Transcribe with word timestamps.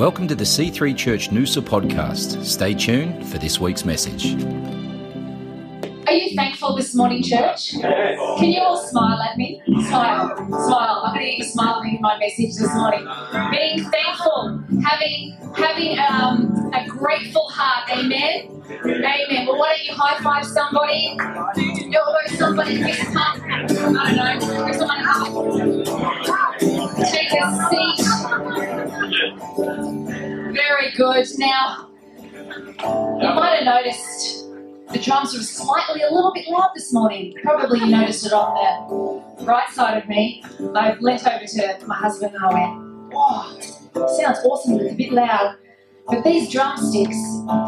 Welcome 0.00 0.28
to 0.28 0.34
the 0.34 0.44
C3 0.44 0.96
Church 0.96 1.28
Noosa 1.28 1.60
podcast. 1.60 2.42
Stay 2.42 2.72
tuned 2.72 3.28
for 3.28 3.36
this 3.36 3.60
week's 3.60 3.84
message. 3.84 4.32
Are 6.06 6.14
you 6.14 6.34
thankful 6.34 6.74
this 6.74 6.94
morning, 6.94 7.22
church? 7.22 7.72
Can 7.72 8.44
you 8.44 8.62
all 8.62 8.78
smile 8.78 9.20
at 9.20 9.36
me? 9.36 9.60
Smile, 9.66 10.34
smile. 10.48 11.02
I'm 11.04 11.14
going 11.14 11.26
to 11.26 11.30
get 11.32 11.36
you 11.36 11.44
smiling 11.44 11.96
in 11.96 12.00
my 12.00 12.18
message 12.18 12.56
this 12.56 12.74
morning. 12.74 13.06
Being 13.50 13.84
thankful, 13.90 14.64
having 14.82 15.36
having 15.54 15.98
um, 15.98 16.72
a 16.72 16.86
grateful 16.88 17.50
heart. 17.50 17.90
Amen. 17.90 18.62
Amen. 18.70 19.46
Well, 19.46 19.58
why 19.58 19.76
don't 19.76 19.84
you 19.84 19.92
high 19.92 20.18
five 20.22 20.46
somebody? 20.46 21.18
Elbow 21.94 22.36
somebody, 22.38 22.82
fist 22.82 23.12
pump. 23.12 23.44
I 23.44 23.66
don't 23.66 24.40
know. 24.40 24.72
Someone 24.72 25.04
hug. 25.04 26.40
Take 27.04 27.32
a 27.32 27.44
seat. 27.68 28.00
Very 30.80 30.92
good. 30.92 31.26
Now, 31.36 31.90
you 32.24 33.34
might 33.34 33.56
have 33.56 33.64
noticed 33.64 34.48
the 34.90 34.98
drums 34.98 35.34
were 35.34 35.42
slightly 35.42 36.00
a 36.00 36.10
little 36.10 36.32
bit 36.32 36.48
loud 36.48 36.70
this 36.74 36.90
morning. 36.90 37.34
Probably 37.42 37.80
you 37.80 37.86
noticed 37.88 38.24
it 38.24 38.32
on 38.32 39.36
the 39.38 39.44
right 39.44 39.68
side 39.68 40.02
of 40.02 40.08
me. 40.08 40.42
I 40.74 40.96
leant 40.98 41.26
over 41.26 41.44
to 41.44 41.86
my 41.86 41.96
husband 41.96 42.34
and 42.34 42.42
I 42.42 42.52
went, 42.54 43.12
"Oh, 43.12 43.58
sounds 44.18 44.38
awesome, 44.42 44.78
but 44.78 44.86
it's 44.86 44.94
a 44.94 44.96
bit 44.96 45.12
loud." 45.12 45.56
But 46.08 46.24
these 46.24 46.50
drumsticks, 46.50 47.18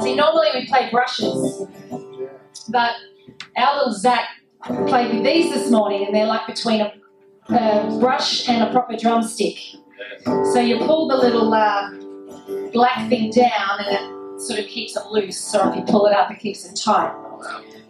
see, 0.02 0.14
normally 0.14 0.48
we 0.54 0.66
play 0.66 0.88
brushes, 0.90 1.66
but 2.70 2.92
our 3.58 3.76
little 3.76 3.92
Zach 3.92 4.26
played 4.86 5.12
with 5.12 5.22
these 5.22 5.52
this 5.52 5.70
morning, 5.70 6.06
and 6.06 6.14
they're 6.14 6.24
like 6.24 6.46
between 6.46 6.80
a, 6.80 6.94
a 7.50 7.98
brush 8.00 8.48
and 8.48 8.62
a 8.62 8.72
proper 8.72 8.96
drumstick. 8.96 9.58
So 10.24 10.60
you 10.60 10.78
pull 10.78 11.08
the 11.08 11.16
little 11.16 11.52
uh, 11.52 11.90
black 12.72 13.08
thing 13.08 13.30
down, 13.30 13.80
and 13.80 13.96
it 13.96 14.40
sort 14.40 14.58
of 14.58 14.66
keeps 14.66 14.96
it 14.96 15.06
loose, 15.06 15.54
or 15.54 15.70
if 15.70 15.76
you 15.76 15.82
pull 15.82 16.06
it 16.06 16.14
up, 16.14 16.30
it 16.30 16.38
keeps 16.38 16.64
it 16.64 16.76
tight. 16.76 17.14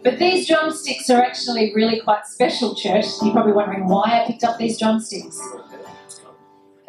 But 0.03 0.19
these 0.19 0.47
drumsticks 0.47 1.09
are 1.09 1.21
actually 1.21 1.73
really 1.73 1.99
quite 2.01 2.25
special, 2.25 2.75
church. 2.75 3.05
You're 3.21 3.31
probably 3.31 3.53
wondering 3.53 3.87
why 3.87 4.21
I 4.21 4.27
picked 4.27 4.43
up 4.43 4.57
these 4.57 4.77
drumsticks. 4.77 5.39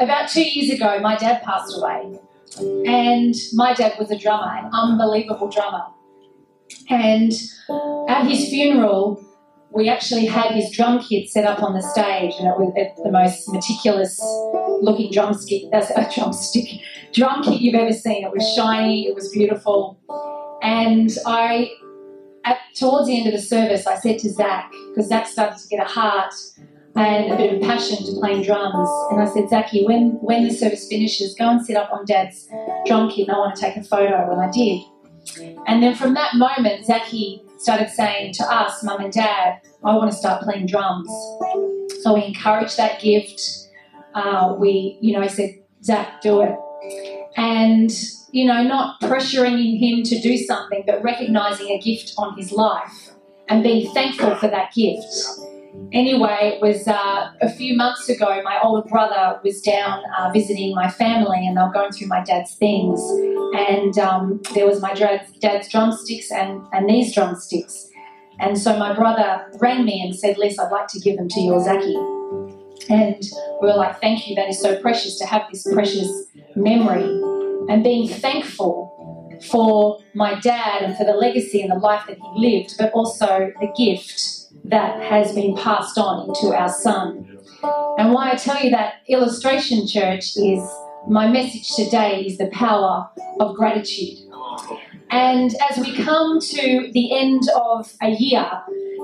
About 0.00 0.28
two 0.28 0.42
years 0.42 0.70
ago, 0.70 0.98
my 1.00 1.16
dad 1.16 1.42
passed 1.42 1.76
away, 1.78 2.18
and 2.58 3.34
my 3.52 3.72
dad 3.74 3.92
was 3.98 4.10
a 4.10 4.18
drummer, 4.18 4.52
an 4.56 4.70
unbelievable 4.72 5.48
drummer. 5.48 5.84
And 6.90 7.32
at 8.08 8.26
his 8.26 8.48
funeral, 8.48 9.24
we 9.70 9.88
actually 9.88 10.26
had 10.26 10.52
his 10.52 10.70
drum 10.70 11.00
kit 11.00 11.28
set 11.28 11.44
up 11.44 11.62
on 11.62 11.74
the 11.74 11.82
stage, 11.82 12.34
and 12.38 12.48
it 12.48 12.58
was 12.58 12.72
the 13.02 13.10
most 13.10 13.48
meticulous 13.48 14.20
looking 14.82 15.12
drumstick, 15.12 15.62
that's 15.70 15.90
a 15.90 16.08
drumstick, 16.14 16.80
kit 17.14 17.60
you've 17.60 17.74
ever 17.74 17.92
seen. 17.92 18.24
It 18.24 18.32
was 18.32 18.46
shiny, 18.54 19.06
it 19.06 19.14
was 19.14 19.30
beautiful. 19.30 19.98
And 20.62 21.10
I, 21.26 21.70
at, 22.44 22.58
towards 22.74 23.06
the 23.06 23.18
end 23.18 23.26
of 23.26 23.32
the 23.32 23.40
service, 23.40 23.86
I 23.86 23.96
said 23.96 24.18
to 24.20 24.30
Zach, 24.30 24.70
because 24.88 25.08
Zach 25.08 25.26
started 25.26 25.58
to 25.58 25.68
get 25.68 25.80
a 25.80 25.88
heart 25.88 26.34
and 26.96 27.32
a 27.32 27.36
bit 27.36 27.54
of 27.54 27.62
passion 27.62 27.98
to 27.98 28.20
playing 28.20 28.42
drums, 28.42 28.88
and 29.10 29.20
I 29.20 29.26
said, 29.26 29.48
Zachy, 29.48 29.84
when, 29.84 30.12
when 30.20 30.44
the 30.44 30.54
service 30.54 30.86
finishes, 30.88 31.34
go 31.34 31.50
and 31.50 31.64
sit 31.64 31.76
up 31.76 31.92
on 31.92 32.04
Dad's 32.04 32.48
drum 32.86 33.10
kit, 33.10 33.26
and 33.26 33.36
I 33.36 33.38
want 33.38 33.56
to 33.56 33.60
take 33.60 33.76
a 33.76 33.82
photo. 33.82 34.30
And 34.30 34.40
I 34.40 34.50
did. 34.50 34.80
And 35.66 35.82
then 35.82 35.94
from 35.94 36.14
that 36.14 36.34
moment, 36.34 36.86
Zachy 36.86 37.42
started 37.58 37.88
saying 37.88 38.34
to 38.34 38.44
us, 38.44 38.84
Mum 38.84 39.00
and 39.00 39.12
Dad, 39.12 39.60
I 39.82 39.96
want 39.96 40.10
to 40.10 40.16
start 40.16 40.42
playing 40.42 40.66
drums. 40.66 41.08
So 42.02 42.14
we 42.14 42.24
encouraged 42.24 42.76
that 42.76 43.00
gift. 43.00 43.40
Uh, 44.14 44.54
we, 44.58 44.98
you 45.00 45.14
know, 45.14 45.20
I 45.20 45.26
said, 45.26 45.58
Zach, 45.82 46.20
do 46.20 46.42
it. 46.42 46.54
And, 47.36 47.90
you 48.32 48.44
know, 48.44 48.62
not 48.62 49.00
pressuring 49.00 49.78
him 49.78 50.02
to 50.04 50.20
do 50.20 50.36
something, 50.36 50.84
but 50.86 51.02
recognizing 51.02 51.68
a 51.70 51.78
gift 51.78 52.14
on 52.16 52.36
his 52.36 52.52
life 52.52 53.10
and 53.48 53.62
being 53.62 53.92
thankful 53.92 54.34
for 54.36 54.48
that 54.48 54.72
gift. 54.72 55.12
Anyway, 55.92 56.52
it 56.54 56.62
was 56.62 56.86
uh, 56.86 57.32
a 57.40 57.50
few 57.50 57.76
months 57.76 58.08
ago, 58.08 58.40
my 58.44 58.60
older 58.62 58.88
brother 58.88 59.40
was 59.42 59.60
down 59.60 60.02
uh, 60.18 60.30
visiting 60.32 60.74
my 60.74 60.88
family 60.88 61.46
and 61.46 61.56
they 61.56 61.62
were 61.62 61.72
going 61.72 61.90
through 61.90 62.06
my 62.06 62.22
dad's 62.22 62.54
things. 62.54 63.00
And 63.56 63.98
um, 63.98 64.40
there 64.54 64.66
was 64.66 64.80
my 64.80 64.94
dad's, 64.94 65.30
dad's 65.38 65.68
drumsticks 65.68 66.30
and, 66.30 66.64
and 66.72 66.88
these 66.88 67.14
drumsticks. 67.14 67.88
And 68.40 68.58
so 68.58 68.76
my 68.76 68.94
brother 68.94 69.46
rang 69.60 69.84
me 69.84 70.00
and 70.00 70.14
said, 70.14 70.38
Les, 70.38 70.58
I'd 70.58 70.70
like 70.70 70.88
to 70.88 71.00
give 71.00 71.16
them 71.16 71.28
to 71.28 71.40
your 71.40 71.62
Zachy. 71.62 72.13
And 72.88 73.22
we 73.60 73.68
were 73.68 73.76
like, 73.76 74.00
thank 74.00 74.28
you, 74.28 74.34
that 74.36 74.48
is 74.48 74.60
so 74.60 74.80
precious 74.80 75.18
to 75.18 75.26
have 75.26 75.42
this 75.50 75.66
precious 75.72 76.10
memory. 76.54 77.04
And 77.68 77.82
being 77.82 78.08
thankful 78.08 78.92
for 79.50 80.00
my 80.14 80.38
dad 80.40 80.82
and 80.82 80.96
for 80.96 81.04
the 81.04 81.12
legacy 81.12 81.60
and 81.62 81.70
the 81.70 81.76
life 81.76 82.04
that 82.06 82.18
he 82.18 82.58
lived, 82.58 82.74
but 82.78 82.92
also 82.92 83.52
the 83.60 83.72
gift 83.76 84.20
that 84.64 85.02
has 85.02 85.34
been 85.34 85.56
passed 85.56 85.98
on 85.98 86.28
into 86.28 86.54
our 86.56 86.68
son. 86.68 87.38
And 87.98 88.12
why 88.12 88.32
I 88.32 88.36
tell 88.36 88.62
you 88.62 88.70
that 88.70 88.94
illustration, 89.08 89.86
church, 89.86 90.36
is 90.36 90.62
my 91.08 91.28
message 91.28 91.74
today 91.74 92.22
is 92.22 92.38
the 92.38 92.46
power 92.48 93.08
of 93.40 93.54
gratitude. 93.56 94.18
And 95.14 95.54
as 95.70 95.78
we 95.78 95.94
come 95.94 96.40
to 96.40 96.90
the 96.92 97.16
end 97.16 97.44
of 97.54 97.92
a 98.02 98.10
year, 98.10 98.50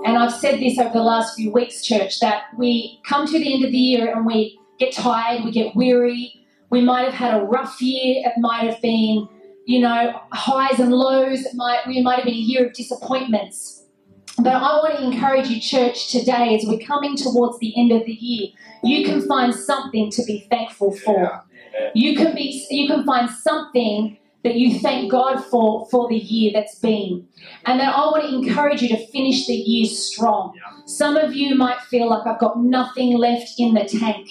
and 0.05 0.19
I've 0.19 0.33
said 0.33 0.59
this 0.59 0.77
over 0.77 0.93
the 0.93 1.05
last 1.05 1.37
few 1.37 1.53
weeks, 1.53 1.85
church, 1.85 2.19
that 2.19 2.47
we 2.59 3.01
come 3.07 3.29
to 3.29 3.39
the 3.39 3.55
end 3.55 3.65
of 3.65 3.71
the 3.71 3.79
year 3.79 4.13
and 4.13 4.27
we 4.27 4.59
get 4.81 4.93
tired, 4.93 5.45
we 5.45 5.53
get 5.53 5.77
weary, 5.77 6.35
we 6.69 6.81
might 6.81 7.05
have 7.05 7.15
had 7.15 7.41
a 7.41 7.45
rough 7.45 7.81
year, 7.81 8.25
it 8.27 8.33
might 8.39 8.69
have 8.69 8.83
been, 8.83 9.29
you 9.67 9.79
know, 9.79 10.21
highs 10.33 10.81
and 10.81 10.93
lows, 10.93 11.47
it 11.47 11.55
might, 11.55 11.87
we 11.87 12.03
might 12.03 12.17
have 12.17 12.25
been 12.25 12.35
a 12.35 12.37
year 12.37 12.67
of 12.67 12.73
disappointments. 12.73 13.85
But 14.37 14.55
I 14.55 14.79
want 14.79 14.99
to 14.99 15.05
encourage 15.05 15.47
you, 15.47 15.61
church, 15.61 16.11
today 16.11 16.57
as 16.57 16.65
we're 16.67 16.85
coming 16.85 17.17
towards 17.17 17.61
the 17.61 17.73
end 17.79 17.93
of 17.93 18.05
the 18.05 18.15
year, 18.15 18.49
you 18.83 19.05
can 19.05 19.29
find 19.29 19.55
something 19.55 20.11
to 20.11 20.25
be 20.25 20.45
thankful 20.51 20.91
for. 20.93 21.45
You 21.95 22.17
can 22.17 22.35
be 22.35 22.67
you 22.69 22.89
can 22.89 23.05
find 23.05 23.31
something 23.31 24.19
that 24.43 24.55
you 24.55 24.79
thank 24.79 25.11
God 25.11 25.45
for 25.45 25.87
for 25.91 26.09
the 26.09 26.17
year 26.17 26.51
that's 26.55 26.79
been. 26.79 27.27
And 27.67 27.81
then 27.81 27.89
I 27.89 28.01
want 28.07 28.23
to 28.25 28.35
encourage 28.35 28.83
you 28.83 28.89
to 28.89 29.07
finish 29.09 29.47
the 29.47 29.55
year 29.55 29.87
strong. 29.87 30.59
Some 30.87 31.17
of 31.17 31.35
you 31.35 31.55
might 31.55 31.81
feel 31.83 32.09
like 32.09 32.27
I've 32.27 32.41
got 32.41 32.59
nothing 32.59 33.17
left 33.17 33.53
in 33.59 33.75
the 33.75 33.85
tank. 33.85 34.29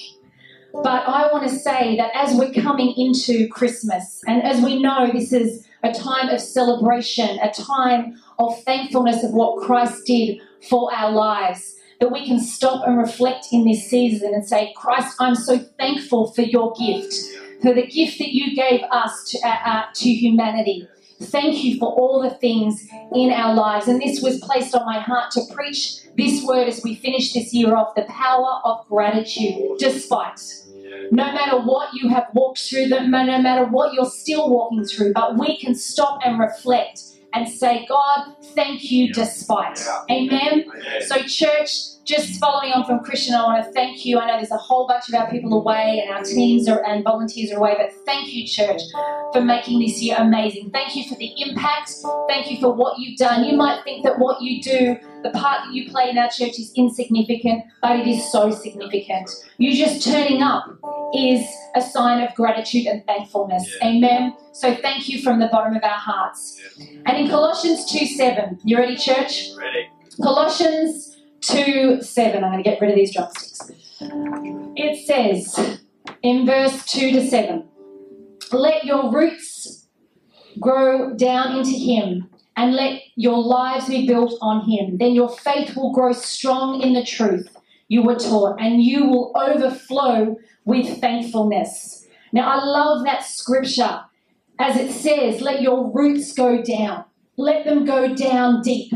But 0.72 1.08
I 1.08 1.31
want 1.31 1.50
to 1.50 1.56
say 1.56 1.98
that 1.98 2.12
as 2.14 2.36
we're 2.36 2.53
coming 2.53 2.94
into 2.96 3.48
Christmas, 3.48 4.22
and 4.28 4.44
as 4.44 4.62
we 4.62 4.81
know 4.81 5.12
this 5.12 5.34
is 5.34 5.66
a 5.84 5.92
time 5.92 6.30
of 6.30 6.40
celebration, 6.40 7.40
a 7.40 7.52
time 7.52 8.22
of 8.38 8.62
thankfulness 8.64 9.24
of 9.24 9.31
what 9.31 9.66
Christ 9.66 10.06
did 10.06 10.40
for 10.69 10.94
our 10.94 11.12
lives, 11.12 11.75
that 12.00 12.12
we 12.12 12.25
can 12.25 12.40
stop 12.40 12.88
and 12.88 12.98
reflect 12.98 13.48
in 13.52 13.66
this 13.66 13.90
season 13.90 14.34
and 14.34 14.48
say, 14.48 14.74
Christ, 14.75 15.16
I'm 15.19 15.36
so 15.36 15.58
thankful 15.58 16.31
for 16.31 16.44
your 16.44 16.74
gift, 16.74 17.14
for 17.62 17.74
the 17.74 17.86
gift 17.86 18.20
that 18.20 18.34
you 18.34 18.56
gave 18.56 18.81
us 18.92 19.30
to, 19.31 19.40
uh, 19.47 19.58
uh, 19.66 19.84
to 19.94 20.09
humanity. 20.09 20.88
Thank 21.22 21.64
you 21.64 21.78
for 21.78 21.92
all 21.92 22.22
the 22.22 22.30
things 22.30 22.88
in 23.14 23.31
our 23.31 23.53
lives. 23.53 23.88
And 23.88 24.02
this 24.02 24.22
was 24.22 24.40
placed 24.40 24.74
on 24.74 24.86
my 24.86 25.00
heart 25.00 25.31
to 25.31 25.42
preach 25.53 26.00
this 26.18 26.44
word 26.44 26.68
as 26.68 26.81
we 26.84 26.96
finish 26.96 27.34
this 27.34 27.53
year 27.53 27.75
off 27.75 27.96
the 27.96 28.03
power 28.03 28.62
of 28.64 28.88
gratitude, 28.88 29.78
despite. 29.80 30.40
No 31.12 31.25
matter 31.25 31.59
what 31.59 31.94
you 31.94 32.09
have 32.09 32.28
walked 32.34 32.59
through, 32.59 32.88
no 32.88 33.02
matter 33.08 33.66
what 33.66 33.94
you're 33.94 34.06
still 34.06 34.50
walking 34.50 34.86
through, 34.86 35.14
but 35.14 35.38
we 35.38 35.58
can 35.58 35.75
stop 35.75 36.19
and 36.24 36.40
reflect 36.40 37.02
and 37.34 37.48
say, 37.48 37.86
God, 37.88 38.36
thank 38.56 38.92
you 38.92 39.14
despite. 39.14 39.80
Amen. 40.10 40.66
So, 41.08 41.22
church, 41.24 42.04
just 42.06 42.40
following 42.40 42.72
on 42.72 42.86
from 42.86 43.00
Christian, 43.02 43.36
I 43.36 43.44
want 43.44 43.64
to 43.64 43.72
thank 43.72 44.04
you. 44.04 44.18
I 44.18 44.26
know 44.26 44.38
there's 44.38 44.52
a 44.52 44.58
whole 44.58 44.88
bunch 44.88 45.10
of 45.10 45.16
our 45.16 45.30
people 45.30 45.54
away 45.54 46.04
and 46.04 46.16
our 46.16 46.24
teams 46.24 46.68
are, 46.68 46.84
and 46.84 47.04
volunteers 47.04 47.52
are 47.52 47.58
away, 47.58 47.76
but 47.78 47.94
thank 48.06 48.34
you, 48.34 48.48
church, 48.48 48.81
for 49.31 49.42
making 49.42 49.80
this 49.80 50.02
year 50.02 50.16
amazing. 50.18 50.72
Thank 50.72 50.96
you 50.96 51.08
for 51.08 51.16
the 51.16 51.31
impact. 51.38 51.92
Thank 52.28 52.50
you 52.50 52.60
for 52.60 52.74
what 52.74 52.98
you've 52.98 53.18
done. 53.18 53.44
You 53.44 53.56
might 53.56 53.84
think 53.84 54.04
that 54.06 54.18
what 54.18 54.42
you 54.42 54.62
do, 54.62 54.98
the 55.24 55.31
part 55.31 55.66
that 55.66 55.74
you 55.74 55.89
play 55.89 56.10
in 56.10 56.18
our 56.18 56.30
church 56.30 56.60
is 56.60 56.71
insignificant, 56.75 57.63
but 57.81 58.00
it 58.00 58.07
is 58.07 58.31
so 58.31 58.51
significant. 58.51 59.30
You 59.57 59.75
just 59.75 60.06
turning 60.06 60.42
up 60.42 60.66
is 61.13 61.45
a 61.75 61.81
sign 61.81 62.21
of 62.21 62.33
gratitude 62.36 62.86
and 62.86 63.06
thankfulness. 63.06 63.77
Amen. 63.83 64.36
So 64.54 64.75
thank 64.75 65.10
you 65.10 65.21
from 65.21 65.39
the 65.39 65.48
bottom 65.48 65.75
of 65.75 65.83
our 65.83 65.89
hearts. 65.89 66.62
And 67.06 67.18
in 67.18 67.30
Colossians 67.30 67.89
2 67.92 68.06
7, 68.06 68.60
you 68.63 68.77
ready, 68.77 68.95
church? 68.95 69.50
Ready. 69.57 69.89
Colossians 70.21 71.18
2 71.42 72.01
7. 72.01 72.44
I'm 72.44 72.51
going 72.51 72.63
to 72.63 72.69
get 72.69 72.80
rid 72.81 72.92
of 72.92 72.95
these 72.95 73.13
drumsticks. 73.13 73.72
It 74.75 75.06
says 75.06 75.80
in 76.22 76.45
verse 76.45 76.86
2 76.86 77.12
to 77.12 77.27
7 77.27 77.68
Let 78.51 78.86
your 78.86 79.12
roots 79.12 79.88
grow 80.60 81.15
down 81.15 81.57
into 81.57 81.72
Him 81.72 82.30
and 82.60 82.76
let 82.76 83.02
your 83.16 83.42
lives 83.42 83.88
be 83.88 84.06
built 84.06 84.38
on 84.42 84.70
Him. 84.70 84.98
Then 84.98 85.16
your 85.16 85.30
faith 85.30 85.78
will 85.78 85.94
grow 85.94 86.12
strong 86.12 86.82
in 86.82 86.92
the 86.92 87.06
truth 87.06 87.56
you 87.88 88.04
were 88.04 88.20
taught, 88.20 88.60
and 88.60 88.84
you 88.84 89.06
will 89.06 89.32
overflow 89.36 90.38
with 90.66 91.00
thankfulness. 91.00 92.06
Now, 92.34 92.48
I 92.52 92.64
love 92.64 93.06
that 93.06 93.24
scripture 93.24 94.02
as 94.60 94.76
it 94.76 94.92
says, 94.92 95.40
let 95.40 95.62
your 95.62 95.90
roots 95.90 96.34
go 96.34 96.62
down. 96.62 97.06
Let 97.38 97.64
them 97.64 97.86
go 97.86 98.14
down 98.14 98.62
deep, 98.62 98.94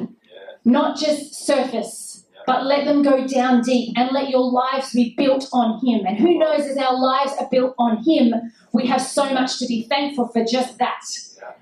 not 0.66 1.00
just 1.00 1.34
surface, 1.34 2.26
but 2.46 2.66
let 2.66 2.84
them 2.84 3.02
go 3.02 3.26
down 3.26 3.62
deep 3.62 3.94
and 3.98 4.12
let 4.12 4.30
your 4.30 4.44
lives 4.52 4.92
be 4.92 5.16
built 5.18 5.48
on 5.54 5.80
Him. 5.86 6.06
And 6.06 6.18
who 6.18 6.38
knows, 6.38 6.66
as 6.66 6.78
our 6.78 7.00
lives 7.00 7.32
are 7.40 7.48
built 7.50 7.76
on 7.80 8.04
Him, 8.04 8.34
we 8.74 8.86
have 8.88 9.02
so 9.02 9.34
much 9.34 9.58
to 9.60 9.66
be 9.66 9.84
thankful 9.84 10.28
for 10.28 10.44
just 10.44 10.78
that. 10.80 11.06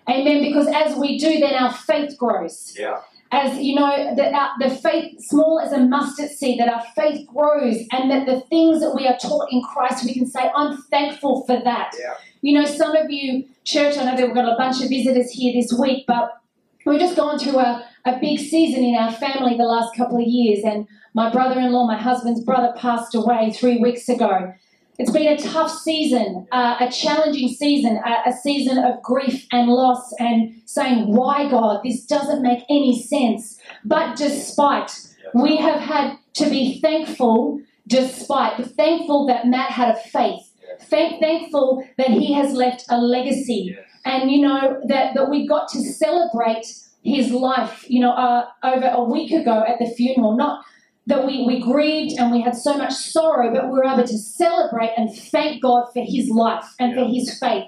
Amen. 0.10 0.42
Because 0.42 0.68
as 0.68 0.98
we 0.98 1.18
do, 1.18 1.40
then 1.40 1.54
our 1.56 1.74
faith 1.74 2.18
grows. 2.18 2.76
Yeah. 2.78 3.02
As 3.34 3.58
you 3.60 3.76
know, 3.76 4.14
that 4.16 4.34
our, 4.34 4.50
the 4.60 4.70
faith, 4.76 5.22
small 5.22 5.60
as 5.60 5.72
a 5.72 5.80
mustard 5.80 6.30
seed, 6.30 6.60
that 6.60 6.68
our 6.68 6.84
faith 6.96 7.26
grows, 7.28 7.78
and 7.92 8.12
that 8.12 8.26
the 8.26 8.42
things 8.50 8.82
that 8.82 8.94
we 8.94 9.08
are 9.08 9.18
taught 9.18 9.48
in 9.52 9.62
Christ, 9.62 10.04
we 10.04 10.14
can 10.14 10.26
say, 10.26 10.52
I'm 10.54 10.82
thankful 10.84 11.46
for 11.46 11.62
that. 11.64 11.96
Yeah. 11.98 12.16
You 12.42 12.60
know, 12.60 12.66
some 12.66 12.96
of 12.96 13.10
you, 13.10 13.46
church, 13.64 13.98
I 13.98 14.04
know 14.04 14.18
that 14.18 14.26
we've 14.26 14.36
got 14.36 14.52
a 14.52 14.58
bunch 14.58 14.84
of 14.84 14.90
visitors 14.90 15.32
here 15.32 15.54
this 15.54 15.72
week, 15.80 16.06
but 16.08 16.42
we've 16.86 17.00
just 17.00 17.16
gone 17.16 17.40
through 17.40 17.60
a, 17.60 17.88
a 18.04 18.20
big 18.20 18.40
season 18.40 18.84
in 18.84 18.96
our 18.96 19.14
family 19.14 19.56
the 19.56 19.64
last 19.64 19.96
couple 19.96 20.18
of 20.18 20.28
years, 20.28 20.66
and 20.66 20.86
my 21.14 21.32
brother 21.32 21.60
in 21.60 21.72
law, 21.72 21.88
my 21.88 21.98
husband's 21.98 22.44
brother, 22.44 22.74
passed 22.78 23.16
away 23.16 23.52
three 23.52 23.78
weeks 23.78 24.10
ago. 24.10 24.54
It's 25.02 25.10
been 25.10 25.34
a 25.34 25.36
tough 25.36 25.72
season, 25.72 26.48
uh, 26.52 26.76
a 26.80 26.88
challenging 26.92 27.48
season, 27.48 28.00
a, 28.06 28.30
a 28.30 28.34
season 28.34 28.78
of 28.78 29.02
grief 29.02 29.48
and 29.52 29.68
loss, 29.68 30.14
and 30.20 30.62
saying, 30.66 31.08
Why, 31.08 31.50
God? 31.50 31.82
This 31.84 32.06
doesn't 32.06 32.44
make 32.44 32.64
any 32.70 33.02
sense. 33.02 33.60
But 33.84 34.16
despite, 34.16 34.92
we 35.34 35.58
have 35.58 35.80
had 35.80 36.20
to 36.36 36.48
be 36.48 36.80
thankful, 36.82 37.62
despite, 37.88 38.64
thankful 38.76 39.26
that 39.26 39.48
Matt 39.48 39.72
had 39.72 39.96
a 39.96 40.00
faith, 40.00 40.44
Thank, 40.82 41.20
thankful 41.20 41.84
that 41.98 42.12
he 42.12 42.34
has 42.34 42.54
left 42.54 42.86
a 42.90 43.02
legacy, 43.02 43.76
and 44.06 44.30
you 44.30 44.42
know, 44.42 44.80
that, 44.86 45.16
that 45.16 45.32
we 45.32 45.48
got 45.48 45.68
to 45.70 45.80
celebrate 45.80 46.68
his 47.02 47.32
life, 47.32 47.86
you 47.88 48.02
know, 48.02 48.12
uh, 48.12 48.46
over 48.64 48.86
a 48.86 49.04
week 49.04 49.32
ago 49.32 49.64
at 49.68 49.80
the 49.80 49.88
funeral. 49.88 50.38
Not 50.38 50.64
that 51.08 51.26
we, 51.26 51.46
we 51.46 51.60
grieved 51.60 52.20
and 52.20 52.32
we 52.32 52.42
had 52.42 52.56
so 52.56 52.78
much 52.78 52.94
sorrow, 52.94 53.52
but 53.54 53.66
we 53.66 53.72
were 53.72 53.86
able 53.86 54.04
to 54.04 54.18
celebrate 54.18 54.92
and 54.98 55.14
thank 55.14 55.62
God 55.62 55.92
for 55.94 56.04
his 56.06 56.30
life 56.30 56.66
and 56.80 56.94
for 56.94 57.06
his 57.06 57.38
faith. 57.40 57.66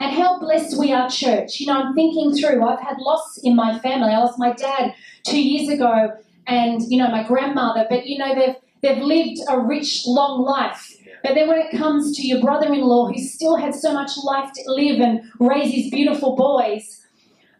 And 0.00 0.14
how 0.14 0.38
blessed 0.38 0.78
we 0.78 0.92
are, 0.92 1.08
church. 1.08 1.60
You 1.60 1.66
know, 1.66 1.80
I'm 1.80 1.94
thinking 1.94 2.34
through, 2.34 2.64
I've 2.66 2.80
had 2.80 2.98
loss 2.98 3.38
in 3.42 3.56
my 3.56 3.78
family. 3.78 4.12
I 4.12 4.18
lost 4.18 4.38
my 4.38 4.52
dad 4.52 4.94
two 5.22 5.40
years 5.40 5.68
ago 5.68 6.10
and, 6.46 6.82
you 6.88 6.98
know, 6.98 7.08
my 7.08 7.22
grandmother, 7.22 7.86
but, 7.88 8.06
you 8.06 8.18
know, 8.18 8.34
they've, 8.34 8.56
they've 8.82 9.02
lived 9.02 9.40
a 9.48 9.58
rich, 9.58 10.02
long 10.06 10.42
life. 10.42 10.94
But 11.22 11.34
then 11.34 11.48
when 11.48 11.58
it 11.58 11.70
comes 11.70 12.14
to 12.16 12.26
your 12.26 12.40
brother 12.40 12.66
in 12.66 12.82
law, 12.82 13.08
who 13.08 13.18
still 13.18 13.56
had 13.56 13.74
so 13.74 13.94
much 13.94 14.10
life 14.22 14.50
to 14.52 14.62
live 14.66 15.00
and 15.00 15.22
raise 15.40 15.72
his 15.72 15.90
beautiful 15.90 16.36
boys, 16.36 17.00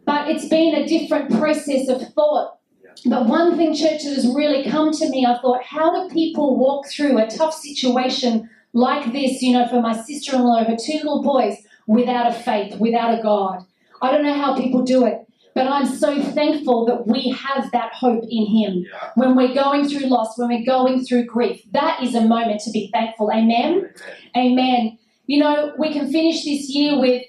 but 0.04 0.28
it's 0.28 0.46
been 0.48 0.74
a 0.74 0.86
different 0.86 1.30
process 1.30 1.88
of 1.88 2.12
thought. 2.12 2.58
But 3.06 3.26
one 3.26 3.56
thing, 3.56 3.74
church, 3.74 4.04
that 4.04 4.14
has 4.14 4.26
really 4.26 4.68
come 4.68 4.92
to 4.92 5.08
me, 5.08 5.26
I 5.26 5.38
thought, 5.38 5.62
how 5.62 6.08
do 6.08 6.14
people 6.14 6.56
walk 6.56 6.86
through 6.88 7.18
a 7.18 7.28
tough 7.28 7.54
situation 7.54 8.48
like 8.72 9.12
this, 9.12 9.42
you 9.42 9.52
know, 9.52 9.68
for 9.68 9.80
my 9.80 9.96
sister 10.00 10.36
in 10.36 10.42
law, 10.42 10.64
her 10.64 10.76
two 10.76 10.98
little 10.98 11.22
boys, 11.22 11.56
without 11.86 12.26
a 12.26 12.32
faith, 12.32 12.78
without 12.78 13.18
a 13.18 13.22
God? 13.22 13.64
I 14.00 14.10
don't 14.10 14.24
know 14.24 14.34
how 14.34 14.56
people 14.56 14.82
do 14.82 15.04
it, 15.06 15.26
but 15.54 15.66
I'm 15.66 15.86
so 15.86 16.22
thankful 16.22 16.86
that 16.86 17.06
we 17.06 17.30
have 17.30 17.70
that 17.72 17.92
hope 17.92 18.24
in 18.28 18.46
Him. 18.46 18.84
Yeah. 18.90 19.10
When 19.14 19.36
we're 19.36 19.54
going 19.54 19.88
through 19.88 20.08
loss, 20.08 20.38
when 20.38 20.48
we're 20.48 20.66
going 20.66 21.04
through 21.04 21.26
grief, 21.26 21.62
that 21.72 22.02
is 22.02 22.14
a 22.14 22.22
moment 22.22 22.60
to 22.62 22.70
be 22.70 22.90
thankful. 22.92 23.30
Amen? 23.32 23.90
Amen. 24.36 24.98
You 25.26 25.40
know, 25.40 25.72
we 25.78 25.92
can 25.92 26.10
finish 26.10 26.44
this 26.44 26.68
year 26.68 26.98
with 26.98 27.22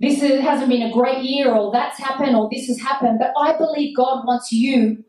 this 0.00 0.22
is- 0.22 0.40
hasn't 0.40 0.68
been 0.68 0.82
a 0.82 0.92
great 0.92 1.22
year, 1.24 1.54
or 1.54 1.72
that's 1.72 1.98
happened, 1.98 2.36
or 2.36 2.48
this 2.52 2.66
has 2.68 2.80
happened. 2.80 3.18
But 3.18 3.32
I 3.36 3.56
believe 3.56 3.96
God 3.96 4.26
wants 4.26 4.52
you 4.52 5.04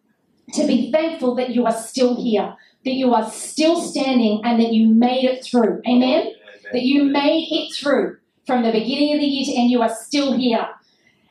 to 0.54 0.66
be 0.66 0.92
thankful 0.92 1.36
that 1.36 1.52
you 1.52 1.66
are 1.66 1.74
still 1.74 2.16
here, 2.16 2.56
that 2.86 2.94
you 2.94 3.14
are 3.14 3.30
still 3.30 3.82
standing, 3.82 4.42
and 4.44 4.60
that 4.60 4.74
you 4.74 4.88
made 4.88 5.26
it 5.26 5.44
through. 5.44 5.82
Amen? 5.88 6.32
That 6.74 6.84
you 6.84 7.04
made 7.04 7.48
it 7.52 7.74
through 7.74 8.18
from 8.46 8.64
the 8.64 8.72
beginning 8.72 9.14
of 9.14 9.20
the 9.20 9.28
year 9.28 9.46
to 9.46 9.54
end, 9.54 9.70
you 9.70 9.82
are 9.82 9.94
still 9.94 10.34
here. 10.34 10.68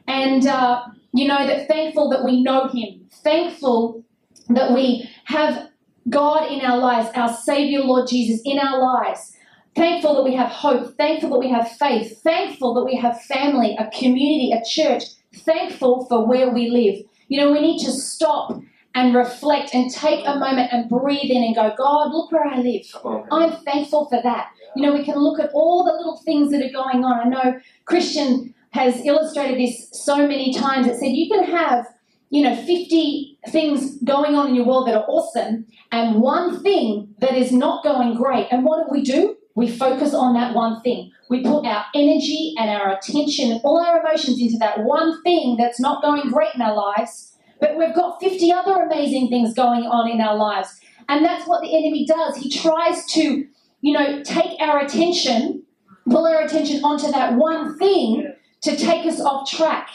And, 0.06 0.46
uh, 0.46 0.82
you 1.12 1.26
know, 1.26 1.46
that 1.46 1.66
thankful 1.66 2.10
that 2.10 2.24
we 2.24 2.42
know 2.42 2.68
Him, 2.68 3.08
thankful 3.10 4.04
that 4.48 4.72
we 4.72 5.08
have 5.24 5.68
God 6.08 6.50
in 6.50 6.64
our 6.64 6.78
lives, 6.78 7.10
our 7.14 7.32
Savior, 7.32 7.80
Lord 7.80 8.08
Jesus, 8.08 8.40
in 8.44 8.58
our 8.58 8.80
lives. 8.80 9.34
Thankful 9.78 10.16
that 10.16 10.24
we 10.24 10.34
have 10.34 10.50
hope. 10.50 10.96
Thankful 10.96 11.30
that 11.30 11.38
we 11.38 11.50
have 11.50 11.70
faith. 11.70 12.20
Thankful 12.22 12.74
that 12.74 12.84
we 12.84 12.96
have 12.96 13.22
family, 13.22 13.76
a 13.78 13.88
community, 13.96 14.52
a 14.52 14.60
church. 14.68 15.04
Thankful 15.32 16.06
for 16.06 16.26
where 16.26 16.50
we 16.50 16.68
live. 16.68 17.04
You 17.28 17.40
know, 17.40 17.52
we 17.52 17.60
need 17.60 17.84
to 17.84 17.92
stop 17.92 18.60
and 18.96 19.14
reflect 19.14 19.72
and 19.74 19.88
take 19.88 20.26
a 20.26 20.36
moment 20.36 20.72
and 20.72 20.88
breathe 20.88 21.30
in 21.30 21.44
and 21.44 21.54
go, 21.54 21.72
God, 21.78 22.10
look 22.10 22.32
where 22.32 22.44
I 22.44 22.58
live. 22.58 22.82
I'm 23.30 23.52
thankful 23.64 24.08
for 24.08 24.20
that. 24.20 24.48
You 24.74 24.82
know, 24.82 24.92
we 24.92 25.04
can 25.04 25.16
look 25.16 25.38
at 25.38 25.50
all 25.54 25.84
the 25.84 25.92
little 25.92 26.20
things 26.24 26.50
that 26.50 26.60
are 26.60 26.72
going 26.72 27.04
on. 27.04 27.20
I 27.20 27.28
know 27.28 27.60
Christian 27.84 28.52
has 28.70 29.04
illustrated 29.06 29.60
this 29.60 29.90
so 29.92 30.16
many 30.26 30.52
times. 30.52 30.88
It 30.88 30.96
said 30.96 31.12
you 31.12 31.28
can 31.30 31.44
have, 31.44 31.86
you 32.30 32.42
know, 32.42 32.56
50 32.56 33.38
things 33.50 33.96
going 34.02 34.34
on 34.34 34.48
in 34.48 34.54
your 34.56 34.66
world 34.66 34.88
that 34.88 34.96
are 34.96 35.06
awesome 35.06 35.66
and 35.92 36.20
one 36.20 36.62
thing 36.62 37.14
that 37.20 37.34
is 37.34 37.52
not 37.52 37.84
going 37.84 38.16
great. 38.16 38.48
And 38.50 38.64
what 38.64 38.84
do 38.84 38.92
we 38.92 39.02
do? 39.02 39.36
We 39.58 39.68
focus 39.68 40.14
on 40.14 40.34
that 40.34 40.54
one 40.54 40.82
thing. 40.82 41.10
We 41.28 41.42
put 41.42 41.66
our 41.66 41.84
energy 41.92 42.54
and 42.56 42.70
our 42.70 42.96
attention 42.96 43.50
and 43.50 43.60
all 43.64 43.84
our 43.84 43.98
emotions 43.98 44.40
into 44.40 44.56
that 44.58 44.84
one 44.84 45.20
thing 45.24 45.56
that's 45.58 45.80
not 45.80 46.00
going 46.00 46.30
great 46.30 46.54
in 46.54 46.62
our 46.62 46.76
lives. 46.76 47.36
But 47.60 47.76
we've 47.76 47.92
got 47.92 48.20
50 48.20 48.52
other 48.52 48.74
amazing 48.74 49.30
things 49.30 49.54
going 49.54 49.82
on 49.82 50.08
in 50.08 50.20
our 50.20 50.36
lives. 50.36 50.78
And 51.08 51.24
that's 51.24 51.48
what 51.48 51.60
the 51.62 51.76
enemy 51.76 52.06
does. 52.06 52.36
He 52.36 52.48
tries 52.48 53.04
to, 53.14 53.48
you 53.80 53.92
know, 53.92 54.22
take 54.22 54.60
our 54.60 54.78
attention, 54.78 55.64
pull 56.08 56.24
our 56.24 56.40
attention 56.40 56.84
onto 56.84 57.10
that 57.10 57.34
one 57.34 57.76
thing 57.78 58.32
to 58.60 58.76
take 58.76 59.06
us 59.06 59.20
off 59.20 59.50
track. 59.50 59.90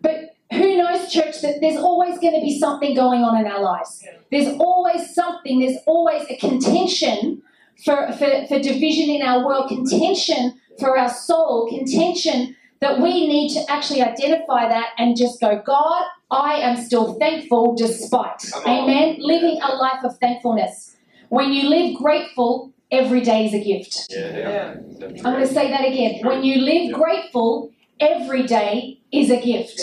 But 0.00 0.34
who 0.50 0.78
knows, 0.78 1.12
church, 1.12 1.42
that 1.42 1.56
there's 1.60 1.76
always 1.76 2.18
going 2.20 2.36
to 2.36 2.40
be 2.40 2.58
something 2.58 2.94
going 2.94 3.20
on 3.20 3.38
in 3.38 3.52
our 3.52 3.60
lives. 3.60 4.02
There's 4.30 4.56
always 4.58 5.14
something, 5.14 5.60
there's 5.60 5.76
always 5.86 6.22
a 6.30 6.38
contention 6.38 7.42
for, 7.82 8.12
for, 8.12 8.46
for 8.46 8.58
division 8.58 9.10
in 9.10 9.22
our 9.22 9.44
world, 9.44 9.68
contention 9.68 10.60
for 10.78 10.98
our 10.98 11.08
soul, 11.08 11.68
contention 11.68 12.56
that 12.80 13.00
we 13.00 13.26
need 13.26 13.54
to 13.54 13.64
actually 13.70 14.02
identify 14.02 14.68
that 14.68 14.88
and 14.98 15.16
just 15.16 15.40
go, 15.40 15.62
God, 15.64 16.04
I 16.30 16.54
am 16.56 16.76
still 16.76 17.14
thankful 17.14 17.74
despite. 17.74 18.44
Amen. 18.66 19.16
Living 19.18 19.60
a 19.62 19.74
life 19.74 20.04
of 20.04 20.18
thankfulness. 20.18 20.96
When 21.28 21.52
you 21.52 21.68
live 21.68 21.96
grateful, 21.96 22.72
every 22.90 23.20
day 23.20 23.46
is 23.46 23.54
a 23.54 23.64
gift. 23.64 24.06
Yeah, 24.10 24.36
yeah. 24.36 24.74
I'm 25.00 25.32
going 25.34 25.40
to 25.40 25.46
say 25.46 25.70
that 25.70 25.84
again. 25.86 26.20
When 26.26 26.44
you 26.44 26.60
live 26.60 26.92
grateful, 26.92 27.72
every 28.00 28.42
day 28.46 29.00
is 29.12 29.30
a 29.30 29.40
gift. 29.40 29.80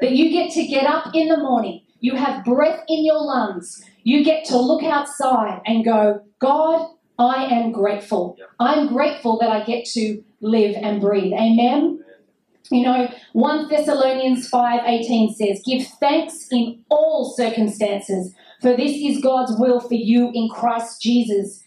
That 0.00 0.12
you 0.12 0.30
get 0.30 0.52
to 0.52 0.66
get 0.66 0.86
up 0.86 1.14
in 1.14 1.28
the 1.28 1.38
morning, 1.38 1.82
you 2.00 2.16
have 2.16 2.44
breath 2.44 2.80
in 2.88 3.04
your 3.04 3.22
lungs, 3.22 3.84
you 4.02 4.24
get 4.24 4.44
to 4.46 4.58
look 4.58 4.82
outside 4.82 5.60
and 5.64 5.84
go, 5.84 6.22
God, 6.40 6.88
I 7.26 7.44
am 7.44 7.72
grateful. 7.72 8.36
I'm 8.58 8.88
grateful 8.88 9.38
that 9.38 9.50
I 9.50 9.64
get 9.64 9.84
to 9.86 10.22
live 10.40 10.76
and 10.80 11.00
breathe. 11.00 11.32
Amen. 11.32 12.00
You 12.70 12.82
know, 12.84 13.08
1 13.32 13.68
Thessalonians 13.68 14.48
5:18 14.48 15.34
says, 15.34 15.62
"Give 15.64 15.86
thanks 16.00 16.48
in 16.50 16.84
all 16.90 17.24
circumstances, 17.36 18.34
for 18.60 18.76
this 18.76 18.92
is 18.92 19.20
God's 19.20 19.58
will 19.58 19.80
for 19.80 19.94
you 19.94 20.30
in 20.32 20.48
Christ 20.48 21.02
Jesus." 21.02 21.64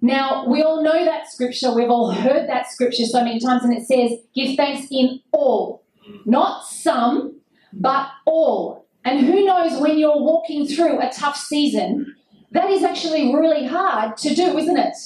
Now, 0.00 0.46
we 0.46 0.62
all 0.62 0.82
know 0.82 1.04
that 1.04 1.26
scripture. 1.28 1.74
We've 1.74 1.90
all 1.90 2.10
heard 2.10 2.48
that 2.48 2.70
scripture 2.70 3.04
so 3.04 3.24
many 3.24 3.40
times 3.40 3.64
and 3.64 3.72
it 3.72 3.86
says, 3.86 4.18
"Give 4.34 4.56
thanks 4.56 4.86
in 4.90 5.20
all." 5.32 5.82
Mm. 6.08 6.26
Not 6.26 6.64
some, 6.64 7.36
but 7.72 8.08
all. 8.24 8.84
And 9.04 9.20
who 9.20 9.44
knows 9.44 9.80
when 9.80 9.98
you're 9.98 10.20
walking 10.20 10.66
through 10.66 11.00
a 11.00 11.10
tough 11.10 11.36
season, 11.36 12.14
that 12.52 12.70
is 12.70 12.82
actually 12.82 13.34
really 13.34 13.66
hard 13.66 14.16
to 14.18 14.34
do, 14.34 14.56
isn't 14.56 14.78
it? 14.78 14.96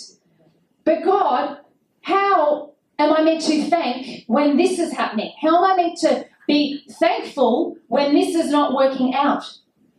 But 0.84 1.02
God, 1.04 1.58
how 2.02 2.72
am 2.98 3.12
I 3.12 3.22
meant 3.22 3.42
to 3.42 3.64
thank 3.68 4.24
when 4.26 4.56
this 4.56 4.78
is 4.78 4.92
happening? 4.92 5.32
How 5.40 5.58
am 5.58 5.72
I 5.72 5.76
meant 5.76 5.98
to 5.98 6.26
be 6.46 6.84
thankful 6.98 7.76
when 7.88 8.14
this 8.14 8.34
is 8.34 8.50
not 8.50 8.74
working 8.74 9.14
out? 9.14 9.44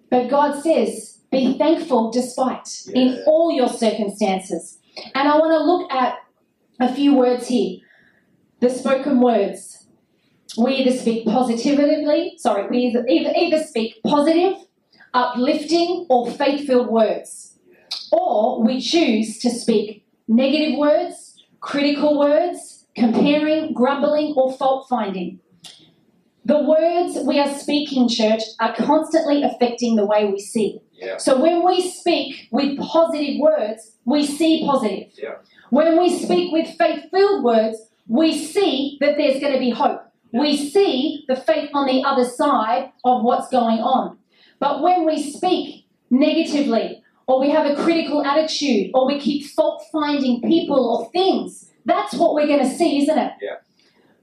But 0.10 0.30
God 0.30 0.62
says, 0.62 1.20
be 1.32 1.58
thankful 1.58 2.12
despite 2.12 2.84
in 2.94 3.24
all 3.26 3.52
your 3.52 3.70
circumstances. 3.70 4.80
And 5.16 5.28
I 5.28 5.38
want 5.38 5.54
to 5.54 5.64
look 5.64 5.92
at 5.92 6.18
a 6.80 6.94
few 6.94 7.16
words 7.16 7.48
here 7.48 7.80
the 8.62 8.70
spoken 8.70 9.20
words. 9.20 9.88
We 10.58 10.76
either 10.76 10.96
speak 10.96 11.26
positively, 11.26 12.34
sorry, 12.38 12.68
we 12.70 12.78
either, 12.78 13.06
either, 13.08 13.34
either 13.36 13.64
speak 13.64 13.96
positive, 14.06 14.54
uplifting, 15.14 16.06
or 16.10 16.30
faith 16.32 16.68
filled 16.68 16.90
words. 16.90 17.58
Or 18.12 18.64
we 18.64 18.82
choose 18.82 19.40
to 19.40 19.50
speak 19.50 20.06
negative 20.28 20.78
words, 20.78 21.44
critical 21.60 22.20
words, 22.20 22.86
comparing, 22.96 23.74
grumbling, 23.74 24.34
or 24.36 24.54
fault 24.54 24.88
finding. 24.90 25.40
The 26.44 26.60
words 26.60 27.20
we 27.26 27.40
are 27.40 27.54
speaking, 27.54 28.10
church, 28.10 28.42
are 28.60 28.76
constantly 28.76 29.44
affecting 29.44 29.96
the 29.96 30.06
way 30.06 30.26
we 30.26 30.40
see. 30.40 30.82
Yeah. 30.94 31.18
So 31.18 31.40
when 31.40 31.66
we 31.66 31.90
speak 31.90 32.48
with 32.52 32.78
positive 32.80 33.40
words, 33.40 33.98
we 34.06 34.26
see 34.26 34.66
positive. 34.66 35.10
Yeah. 35.16 35.36
When 35.70 36.00
we 36.00 36.20
speak 36.20 36.52
with 36.52 36.68
faith 36.78 37.06
filled 37.12 37.44
words, 37.44 37.78
we 38.08 38.38
see 38.38 38.98
that 39.00 39.18
there's 39.18 39.40
going 39.40 39.54
to 39.54 39.60
be 39.60 39.70
hope. 39.70 40.02
We 40.34 40.58
see 40.58 41.26
the 41.28 41.36
faith 41.36 41.70
on 41.74 41.88
the 41.88 42.04
other 42.04 42.26
side 42.26 42.92
of 43.06 43.24
what's 43.24 43.50
going 43.50 43.80
on. 43.80 44.18
But 44.62 44.84
when 44.84 45.08
we 45.08 45.22
speak 45.22 45.88
negatively, 46.12 47.04
or 47.28 47.42
we 47.42 47.50
have 47.50 47.66
a 47.66 47.76
critical 47.76 48.24
attitude, 48.24 48.92
or 48.94 49.08
we 49.08 49.20
keep 49.20 49.48
fault 49.48 49.84
finding 49.92 50.40
people 50.42 50.78
or 50.78 51.10
things, 51.12 51.72
that's 51.84 52.14
what 52.14 52.36
we're 52.36 52.46
going 52.46 52.60
to 52.60 52.70
see, 52.70 53.02
isn't 53.02 53.18
it? 53.18 53.32
Yeah. 53.42 53.56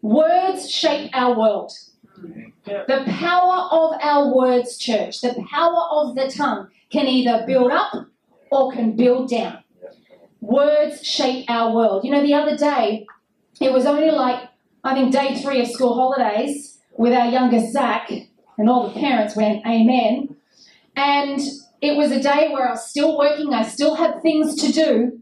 Words 0.00 0.70
shape 0.70 1.10
our 1.12 1.36
world. 1.36 1.72
The 2.64 3.04
power 3.06 3.68
of 3.72 3.98
our 4.00 4.32
words, 4.32 4.78
church, 4.78 5.20
the 5.22 5.34
power 5.50 5.88
of 5.90 6.14
the 6.14 6.30
tongue 6.30 6.68
can 6.90 7.06
either 7.06 7.44
build 7.44 7.72
up 7.72 8.06
or 8.52 8.72
can 8.72 8.94
build 8.94 9.30
down. 9.30 9.58
Words 10.40 11.04
shape 11.04 11.46
our 11.48 11.74
world. 11.74 12.04
You 12.04 12.12
know, 12.12 12.22
the 12.22 12.34
other 12.34 12.56
day, 12.56 13.06
it 13.60 13.72
was 13.72 13.86
only 13.86 14.12
like, 14.12 14.48
I 14.84 14.94
think, 14.94 15.12
day 15.12 15.40
three 15.42 15.60
of 15.60 15.68
school 15.68 15.94
holidays 15.94 16.78
with 16.96 17.12
our 17.12 17.28
youngest 17.28 17.72
Zach, 17.72 18.10
and 18.58 18.68
all 18.68 18.88
the 18.88 19.00
parents 19.00 19.36
went, 19.36 19.64
Amen. 19.66 20.36
And 20.96 21.40
it 21.80 21.96
was 21.96 22.10
a 22.10 22.20
day 22.20 22.48
where 22.52 22.68
I 22.68 22.72
was 22.72 22.90
still 22.90 23.16
working, 23.16 23.54
I 23.54 23.62
still 23.62 23.94
had 23.94 24.20
things 24.20 24.56
to 24.62 24.72
do. 24.72 25.20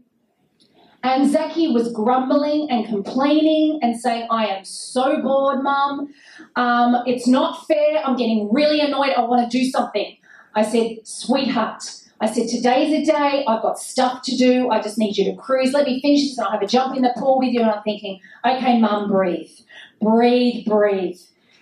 And 1.03 1.31
Zachy 1.31 1.67
was 1.67 1.93
grumbling 1.93 2.69
and 2.71 2.85
complaining 2.85 3.79
and 3.81 3.97
saying, 3.99 4.27
I 4.31 4.47
am 4.47 4.65
so 4.65 5.21
bored, 5.21 5.63
Mum. 5.63 6.13
Um, 6.55 6.97
it's 7.05 7.27
not 7.27 7.65
fair. 7.67 8.01
I'm 8.03 8.17
getting 8.17 8.51
really 8.51 8.81
annoyed. 8.81 9.11
I 9.15 9.21
want 9.21 9.49
to 9.49 9.57
do 9.57 9.69
something. 9.69 10.17
I 10.55 10.63
said, 10.63 10.97
Sweetheart, 11.03 11.83
I 12.19 12.25
said, 12.25 12.47
Today's 12.49 12.91
a 12.91 13.09
day. 13.09 13.45
I've 13.47 13.61
got 13.61 13.77
stuff 13.77 14.23
to 14.23 14.35
do. 14.35 14.69
I 14.69 14.81
just 14.81 14.97
need 14.97 15.17
you 15.17 15.25
to 15.25 15.35
cruise. 15.35 15.71
Let 15.71 15.85
me 15.85 16.01
finish 16.01 16.23
this 16.23 16.37
and 16.39 16.47
I'll 16.47 16.53
have 16.53 16.63
a 16.63 16.67
jump 16.67 16.97
in 16.97 17.03
the 17.03 17.13
pool 17.15 17.37
with 17.37 17.53
you. 17.53 17.61
And 17.61 17.69
I'm 17.69 17.83
thinking, 17.83 18.19
Okay, 18.43 18.79
Mum, 18.79 19.09
breathe. 19.09 19.51
Breathe, 20.01 20.65
breathe. 20.65 21.19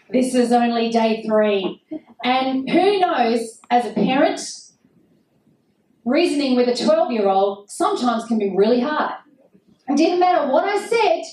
This 0.10 0.36
is 0.36 0.52
only 0.52 0.90
day 0.90 1.24
three. 1.26 1.84
And 2.24 2.70
who 2.70 3.00
knows, 3.00 3.60
as 3.70 3.86
a 3.86 3.94
parent, 3.94 4.40
reasoning 6.06 6.56
with 6.56 6.70
a 6.70 6.84
12 6.84 7.12
year 7.12 7.28
old 7.28 7.70
sometimes 7.70 8.26
can 8.26 8.40
be 8.40 8.56
really 8.56 8.82
hard. 8.82 9.14
It 9.88 9.98
didn't 9.98 10.20
matter 10.20 10.52
what 10.52 10.64
I 10.64 10.88
said, 10.88 11.24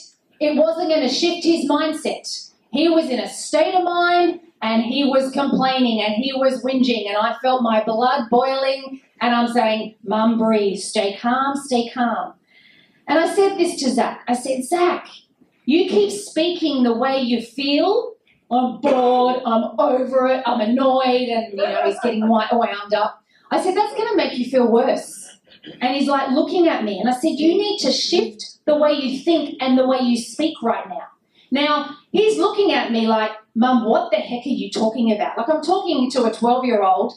it 0.41 0.57
wasn't 0.57 0.89
going 0.89 1.07
to 1.07 1.15
shift 1.15 1.45
his 1.45 1.69
mindset. 1.71 2.51
He 2.73 2.89
was 2.89 3.09
in 3.09 3.21
a 3.21 3.29
state 3.29 3.75
of 3.75 3.85
mind 3.85 4.41
and 4.61 4.83
he 4.83 5.05
was 5.05 5.33
complaining 5.33 6.03
and 6.03 6.15
he 6.15 6.33
was 6.33 6.63
whinging, 6.63 7.09
and 7.09 7.17
I 7.17 7.37
felt 7.43 7.63
my 7.63 7.83
blood 7.85 8.29
boiling. 8.31 9.01
And 9.21 9.35
I'm 9.35 9.49
saying, 9.49 9.97
Mum, 10.05 10.39
breathe, 10.39 10.79
stay 10.79 11.17
calm, 11.17 11.57
stay 11.57 11.91
calm. 11.91 12.35
And 13.07 13.19
I 13.19 13.35
said 13.35 13.57
this 13.57 13.81
to 13.81 13.91
Zach 13.91 14.23
I 14.29 14.35
said, 14.35 14.65
Zach, 14.65 15.07
you 15.65 15.89
keep 15.89 16.11
speaking 16.11 16.83
the 16.83 16.95
way 16.95 17.21
you 17.21 17.43
feel. 17.43 18.12
I'm 18.53 18.81
bored, 18.81 19.43
I'm 19.47 19.81
over 19.81 20.27
it, 20.29 20.43
I'm 20.45 20.61
annoyed, 20.61 21.29
and 21.29 21.53
you 21.53 21.57
know, 21.57 21.83
he's 21.85 21.99
getting 22.03 22.29
wound 22.29 22.95
up. 22.95 23.23
I 23.51 23.63
said, 23.63 23.75
that's 23.77 23.95
going 23.95 24.09
to 24.11 24.17
make 24.17 24.39
you 24.39 24.51
feel 24.51 24.71
worse. 24.71 25.39
And 25.81 25.97
he's 25.97 26.09
like 26.09 26.31
looking 26.31 26.69
at 26.69 26.85
me, 26.85 26.99
and 26.99 27.09
I 27.09 27.13
said, 27.13 27.39
You 27.39 27.55
need 27.55 27.79
to 27.81 27.93
shift 27.93 28.65
the 28.67 28.77
way 28.77 28.93
you 28.93 29.19
think 29.19 29.57
and 29.61 29.79
the 29.79 29.87
way 29.87 30.01
you 30.01 30.17
speak 30.17 30.61
right 30.63 30.89
now. 30.89 31.07
Now, 31.51 31.97
he's 32.11 32.39
looking 32.39 32.73
at 32.73 32.91
me 32.91 33.07
like, 33.07 33.31
Mum, 33.55 33.85
what 33.85 34.11
the 34.11 34.17
heck 34.17 34.45
are 34.45 34.49
you 34.49 34.71
talking 34.71 35.13
about? 35.13 35.39
Like, 35.39 35.49
I'm 35.49 35.63
talking 35.63 36.11
to 36.13 36.25
a 36.25 36.33
12 36.33 36.65
year 36.65 36.83
old, 36.83 37.15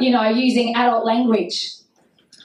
you 0.00 0.10
know, 0.10 0.28
using 0.28 0.74
adult 0.76 1.04
language. 1.06 1.72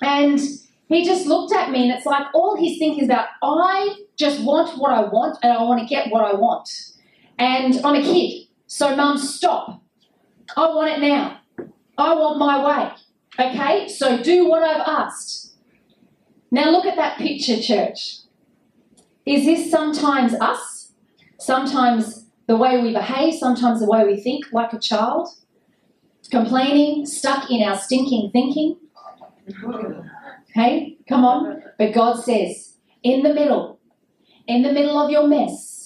And 0.01 0.39
he 0.87 1.03
just 1.03 1.25
looked 1.25 1.53
at 1.53 1.71
me, 1.71 1.89
and 1.89 1.97
it's 1.97 2.05
like 2.05 2.27
all 2.33 2.55
he's 2.55 2.79
thinking 2.79 3.03
is 3.03 3.09
about, 3.09 3.27
I 3.41 3.97
just 4.17 4.43
want 4.43 4.77
what 4.77 4.91
I 4.91 5.01
want, 5.01 5.39
and 5.43 5.51
I 5.51 5.61
want 5.63 5.81
to 5.81 5.87
get 5.87 6.09
what 6.09 6.23
I 6.23 6.35
want. 6.35 6.69
And 7.37 7.75
I'm 7.83 7.95
a 7.95 8.01
kid, 8.01 8.47
so 8.67 8.95
Mum, 8.95 9.17
stop. 9.17 9.81
I 10.55 10.67
want 10.67 10.91
it 10.91 10.99
now. 10.99 11.39
I 11.97 12.15
want 12.15 12.39
my 12.39 12.63
way. 12.65 12.91
Okay, 13.39 13.87
so 13.87 14.21
do 14.21 14.47
what 14.47 14.63
I've 14.63 14.85
asked. 14.85 15.55
Now 16.51 16.69
look 16.69 16.85
at 16.85 16.95
that 16.95 17.17
picture, 17.17 17.59
church. 17.59 18.19
Is 19.25 19.45
this 19.45 19.71
sometimes 19.71 20.33
us? 20.35 20.91
Sometimes 21.39 22.29
the 22.47 22.57
way 22.57 22.81
we 22.81 22.93
behave, 22.93 23.33
sometimes 23.33 23.79
the 23.79 23.87
way 23.87 24.05
we 24.05 24.19
think, 24.19 24.45
like 24.51 24.73
a 24.73 24.79
child? 24.79 25.29
Complaining, 26.29 27.05
stuck 27.05 27.49
in 27.49 27.63
our 27.63 27.77
stinking 27.77 28.31
thinking? 28.31 28.77
Okay, 30.49 30.97
come 31.07 31.25
on. 31.25 31.63
But 31.77 31.93
God 31.93 32.23
says, 32.23 32.77
in 33.01 33.23
the 33.23 33.33
middle, 33.33 33.79
in 34.47 34.61
the 34.61 34.71
middle 34.71 34.97
of 34.97 35.09
your 35.09 35.27
mess, 35.27 35.82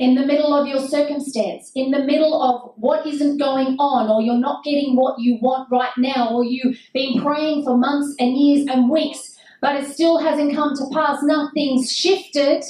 in 0.00 0.14
the 0.14 0.24
middle 0.24 0.54
of 0.54 0.66
your 0.66 0.80
circumstance, 0.80 1.70
in 1.74 1.90
the 1.90 2.02
middle 2.02 2.42
of 2.42 2.72
what 2.76 3.06
isn't 3.06 3.36
going 3.36 3.76
on, 3.78 4.08
or 4.08 4.22
you're 4.22 4.34
not 4.34 4.64
getting 4.64 4.96
what 4.96 5.20
you 5.20 5.38
want 5.42 5.68
right 5.70 5.92
now, 5.98 6.30
or 6.30 6.42
you've 6.42 6.78
been 6.94 7.20
praying 7.20 7.62
for 7.64 7.76
months 7.76 8.16
and 8.18 8.34
years 8.34 8.66
and 8.66 8.88
weeks, 8.88 9.36
but 9.60 9.76
it 9.76 9.86
still 9.86 10.18
hasn't 10.18 10.54
come 10.54 10.74
to 10.74 10.88
pass, 10.94 11.22
nothing's 11.22 11.92
shifted. 11.92 12.64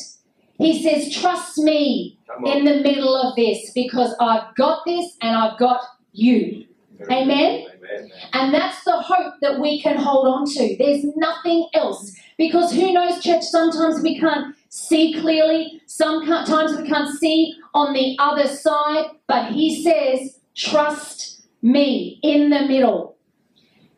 He 0.59 0.83
says, 0.83 1.15
Trust 1.15 1.57
me 1.59 2.19
in 2.45 2.65
the 2.65 2.81
middle 2.81 3.15
of 3.15 3.37
this 3.37 3.71
because 3.77 4.13
I've 4.21 4.53
got 4.57 4.85
this 4.85 5.17
and 5.23 5.37
I've 5.37 5.57
got 5.57 5.81
you. 6.13 6.67
Amen? 7.13 7.67
Amen. 7.67 8.11
And 8.33 8.53
that's 8.53 8.83
the 8.85 9.01
hope 9.01 9.35
that 9.41 9.61
we 9.61 9.81
can 9.81 9.97
hold 9.97 10.27
on 10.27 10.47
to. 10.47 10.77
There's 10.77 11.05
nothing 11.17 11.69
else. 11.75 12.13
Because 12.37 12.73
who 12.73 12.93
knows, 12.93 13.23
church, 13.23 13.43
sometimes 13.43 14.03
we 14.03 14.19
can't 14.19 14.55
see 14.71 15.13
clearly, 15.21 15.83
sometimes 15.87 16.77
we 16.77 16.89
can't 16.89 17.15
see 17.19 17.55
on 17.75 17.93
the 17.93 18.17
other 18.19 18.49
side, 18.49 19.07
but 19.27 19.53
he 19.53 19.83
says, 19.83 20.39
trust 20.57 21.43
me 21.61 22.19
in 22.23 22.49
the 22.51 22.63
middle. 22.63 23.17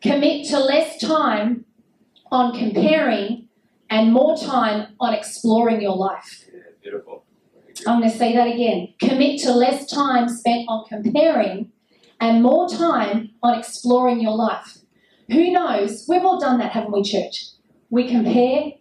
Commit 0.01 0.47
to 0.49 0.59
less 0.59 0.99
time 0.99 1.63
on 2.31 2.57
comparing 2.57 3.47
and 3.89 4.11
more 4.11 4.35
time 4.35 4.95
on 4.99 5.13
exploring 5.13 5.81
your 5.81 5.95
life. 5.95 6.45
Yeah, 6.51 6.59
beautiful. 6.81 7.23
I'm 7.87 7.99
going 7.99 8.11
to 8.11 8.17
say 8.17 8.35
that 8.35 8.47
again. 8.47 8.93
Commit 8.99 9.41
to 9.41 9.53
less 9.53 9.89
time 9.89 10.27
spent 10.27 10.65
on 10.67 10.85
comparing 10.89 11.71
and 12.19 12.41
more 12.41 12.67
time 12.67 13.31
on 13.41 13.57
exploring 13.57 14.19
your 14.19 14.35
life. 14.35 14.79
Who 15.29 15.51
knows? 15.51 16.05
We've 16.07 16.25
all 16.25 16.39
done 16.39 16.57
that, 16.59 16.71
haven't 16.71 16.91
we, 16.91 17.03
church? 17.03 17.45
We 17.89 18.09
compare, 18.09 18.73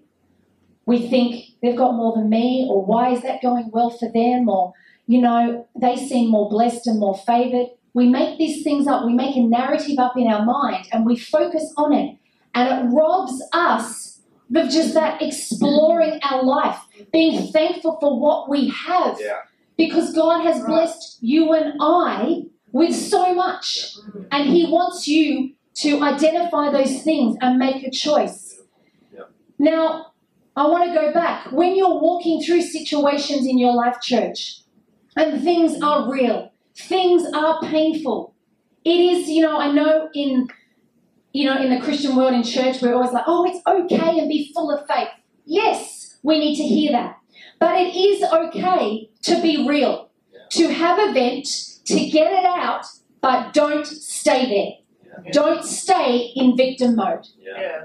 we 0.86 1.08
think 1.08 1.44
they've 1.62 1.76
got 1.76 1.94
more 1.94 2.14
than 2.16 2.28
me, 2.28 2.66
or 2.68 2.84
why 2.84 3.10
is 3.10 3.22
that 3.22 3.42
going 3.42 3.70
well 3.72 3.90
for 3.90 4.10
them, 4.10 4.48
or, 4.48 4.72
you 5.06 5.20
know, 5.20 5.66
they 5.80 5.96
seem 5.96 6.30
more 6.30 6.48
blessed 6.50 6.86
and 6.86 6.98
more 6.98 7.16
favored. 7.16 7.68
We 7.94 8.08
make 8.08 8.38
these 8.38 8.64
things 8.64 8.86
up, 8.86 9.04
we 9.04 9.12
make 9.12 9.36
a 9.36 9.40
narrative 9.42 9.98
up 9.98 10.16
in 10.16 10.26
our 10.26 10.44
mind, 10.44 10.88
and 10.92 11.04
we 11.06 11.16
focus 11.16 11.72
on 11.76 11.92
it, 11.92 12.16
and 12.54 12.68
it 12.68 12.94
robs 12.94 13.42
us 13.52 14.20
of 14.54 14.68
just 14.68 14.92
that 14.94 15.22
exploring 15.22 16.20
our 16.22 16.42
life, 16.42 16.78
being 17.12 17.50
thankful 17.52 17.98
for 18.00 18.18
what 18.18 18.50
we 18.50 18.68
have 18.68 19.18
Yeah. 19.20 19.38
because 19.76 20.12
God 20.14 20.42
has 20.42 20.62
blessed 20.64 21.18
you 21.22 21.52
and 21.54 21.74
I 21.80 22.44
with 22.70 22.94
so 22.94 23.34
much. 23.34 23.96
And 24.30 24.50
He 24.50 24.66
wants 24.66 25.08
you 25.08 25.52
to 25.76 26.02
identify 26.02 26.70
those 26.70 27.02
things 27.02 27.36
and 27.40 27.58
make 27.58 27.82
a 27.82 27.90
choice. 27.90 28.60
Yeah. 29.14 29.22
Now, 29.58 30.11
I 30.54 30.66
want 30.66 30.84
to 30.88 30.94
go 30.94 31.12
back. 31.12 31.50
When 31.50 31.76
you're 31.76 32.00
walking 32.00 32.42
through 32.42 32.62
situations 32.62 33.46
in 33.46 33.58
your 33.58 33.74
life, 33.74 33.96
church, 34.02 34.60
and 35.16 35.42
things 35.42 35.80
are 35.82 36.10
real, 36.10 36.52
things 36.76 37.24
are 37.34 37.60
painful. 37.62 38.34
It 38.84 39.00
is, 39.00 39.28
you 39.28 39.42
know, 39.42 39.58
I 39.58 39.70
know 39.70 40.08
in 40.14 40.48
you 41.32 41.46
know, 41.46 41.56
in 41.56 41.70
the 41.70 41.80
Christian 41.80 42.14
world 42.14 42.34
in 42.34 42.42
church, 42.42 42.82
we're 42.82 42.94
always 42.94 43.12
like, 43.12 43.24
oh, 43.26 43.46
it's 43.46 43.66
okay 43.66 44.18
and 44.18 44.28
be 44.28 44.52
full 44.54 44.70
of 44.70 44.86
faith. 44.86 45.08
Yes, 45.44 46.18
we 46.22 46.38
need 46.38 46.56
to 46.56 46.62
hear 46.62 46.92
that. 46.92 47.16
But 47.58 47.80
it 47.80 47.96
is 47.96 48.22
okay 48.22 49.08
to 49.22 49.40
be 49.40 49.66
real, 49.66 50.10
to 50.50 50.68
have 50.68 50.98
a 50.98 51.12
vent, 51.12 51.46
to 51.86 52.10
get 52.10 52.32
it 52.32 52.44
out, 52.44 52.84
but 53.20 53.54
don't 53.54 53.86
stay 53.86 54.46
there. 54.46 55.32
Don't 55.32 55.64
stay 55.64 56.32
in 56.34 56.56
victim 56.56 56.96
mode. 56.96 57.26
Yeah. 57.38 57.84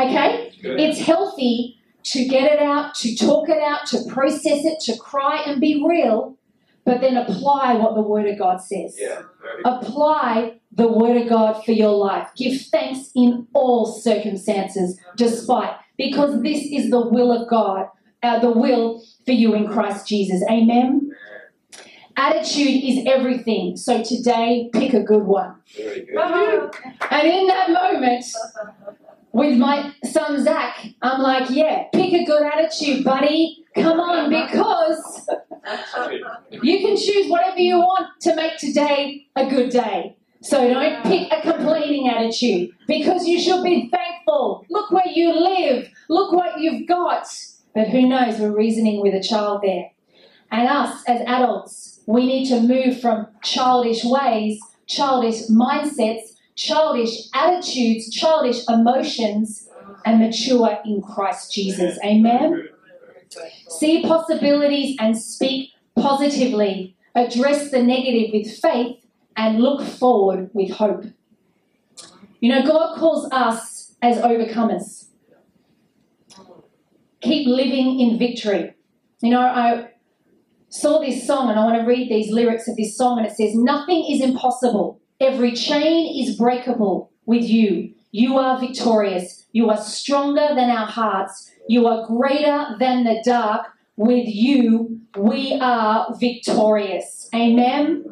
Okay? 0.00 0.52
Good. 0.62 0.80
It's 0.80 1.00
healthy 1.00 1.78
to 2.02 2.26
get 2.26 2.50
it 2.52 2.60
out, 2.60 2.94
to 2.96 3.14
talk 3.14 3.48
it 3.48 3.62
out, 3.62 3.86
to 3.88 4.04
process 4.08 4.64
it, 4.64 4.80
to 4.80 4.96
cry 4.98 5.42
and 5.46 5.60
be 5.60 5.84
real, 5.86 6.36
but 6.84 7.00
then 7.00 7.16
apply 7.16 7.74
what 7.74 7.94
the 7.94 8.02
Word 8.02 8.26
of 8.26 8.38
God 8.38 8.58
says. 8.58 8.96
Yeah. 8.98 9.22
Apply 9.64 10.60
the 10.72 10.88
Word 10.88 11.20
of 11.20 11.28
God 11.28 11.64
for 11.64 11.72
your 11.72 11.92
life. 11.92 12.28
Give 12.36 12.60
thanks 12.60 13.10
in 13.14 13.46
all 13.52 13.86
circumstances, 13.86 14.98
despite, 15.16 15.76
because 15.98 16.42
this 16.42 16.64
is 16.64 16.90
the 16.90 17.06
will 17.06 17.30
of 17.30 17.48
God 17.48 17.88
uh, 18.22 18.38
the 18.38 18.50
will 18.50 19.02
for 19.24 19.32
you 19.32 19.54
in 19.54 19.68
Christ 19.68 20.06
Jesus. 20.06 20.42
Amen. 20.50 21.12
Attitude 22.16 22.84
is 22.84 23.06
everything. 23.06 23.76
So 23.76 24.02
today, 24.02 24.68
pick 24.72 24.92
a 24.92 25.02
good 25.02 25.22
one. 25.22 25.54
Very 25.76 26.04
good. 26.04 26.74
And 27.10 27.28
in 27.28 27.46
that 27.46 27.70
moment, 27.70 28.24
with 29.32 29.56
my 29.58 29.92
son 30.04 30.42
Zach, 30.42 30.86
I'm 31.02 31.20
like, 31.20 31.50
yeah, 31.50 31.84
pick 31.92 32.12
a 32.12 32.24
good 32.24 32.42
attitude, 32.42 33.04
buddy. 33.04 33.64
Come 33.74 34.00
on, 34.00 34.30
because 34.30 35.28
you 36.50 36.78
can 36.78 36.96
choose 36.96 37.30
whatever 37.30 37.58
you 37.58 37.78
want 37.78 38.08
to 38.22 38.34
make 38.34 38.58
today 38.58 39.26
a 39.36 39.48
good 39.48 39.70
day. 39.70 40.16
So 40.42 40.66
don't 40.68 41.04
pick 41.04 41.30
a 41.30 41.42
complaining 41.42 42.08
attitude 42.08 42.70
because 42.88 43.28
you 43.28 43.38
should 43.38 43.62
be 43.62 43.90
thankful. 43.90 44.64
Look 44.70 44.90
where 44.90 45.06
you 45.06 45.32
live, 45.32 45.88
look 46.08 46.32
what 46.32 46.58
you've 46.58 46.88
got. 46.88 47.26
But 47.74 47.88
who 47.88 48.08
knows, 48.08 48.40
we're 48.40 48.56
reasoning 48.56 49.00
with 49.00 49.14
a 49.14 49.22
child 49.22 49.60
there. 49.62 49.90
And 50.50 50.66
us 50.66 51.04
as 51.06 51.20
adults, 51.26 52.00
we 52.06 52.26
need 52.26 52.48
to 52.48 52.60
move 52.60 53.00
from 53.00 53.28
childish 53.44 54.02
ways, 54.02 54.58
childish 54.86 55.46
mindsets, 55.48 56.32
childish 56.60 57.28
attitudes, 57.34 58.10
childish 58.10 58.68
emotions, 58.68 59.68
and 60.04 60.20
mature 60.20 60.78
in 60.84 61.00
Christ 61.00 61.52
Jesus. 61.52 61.98
Amen. 62.04 62.68
See 63.68 64.02
possibilities 64.02 64.96
and 65.00 65.16
speak 65.16 65.70
positively. 65.96 66.96
Address 67.14 67.70
the 67.70 67.82
negative 67.82 68.30
with 68.32 68.58
faith 68.58 69.04
and 69.36 69.60
look 69.60 69.86
forward 69.86 70.50
with 70.52 70.72
hope. 70.72 71.04
You 72.40 72.52
know, 72.52 72.66
God 72.66 72.98
calls 72.98 73.30
us 73.32 73.94
as 74.02 74.18
overcomers. 74.18 75.06
Keep 77.22 77.48
living 77.48 78.00
in 78.00 78.18
victory. 78.18 78.74
You 79.22 79.30
know, 79.30 79.40
I 79.40 79.90
saw 80.68 81.00
this 81.00 81.26
song 81.26 81.50
and 81.50 81.58
I 81.58 81.64
want 81.64 81.80
to 81.80 81.86
read 81.86 82.10
these 82.10 82.30
lyrics 82.30 82.68
of 82.68 82.76
this 82.76 82.96
song, 82.96 83.18
and 83.18 83.26
it 83.26 83.36
says, 83.36 83.54
Nothing 83.54 84.06
is 84.10 84.22
impossible. 84.22 84.99
Every 85.20 85.52
chain 85.52 86.18
is 86.18 86.36
breakable 86.36 87.10
with 87.26 87.44
you. 87.44 87.92
You 88.10 88.38
are 88.38 88.58
victorious. 88.58 89.46
You 89.52 89.68
are 89.68 89.76
stronger 89.76 90.48
than 90.54 90.70
our 90.70 90.86
hearts. 90.86 91.50
You 91.68 91.86
are 91.86 92.06
greater 92.06 92.76
than 92.78 93.04
the 93.04 93.20
dark. 93.24 93.66
With 93.96 94.26
you, 94.26 94.98
we 95.16 95.58
are 95.60 96.14
victorious. 96.18 97.28
Amen. 97.34 98.04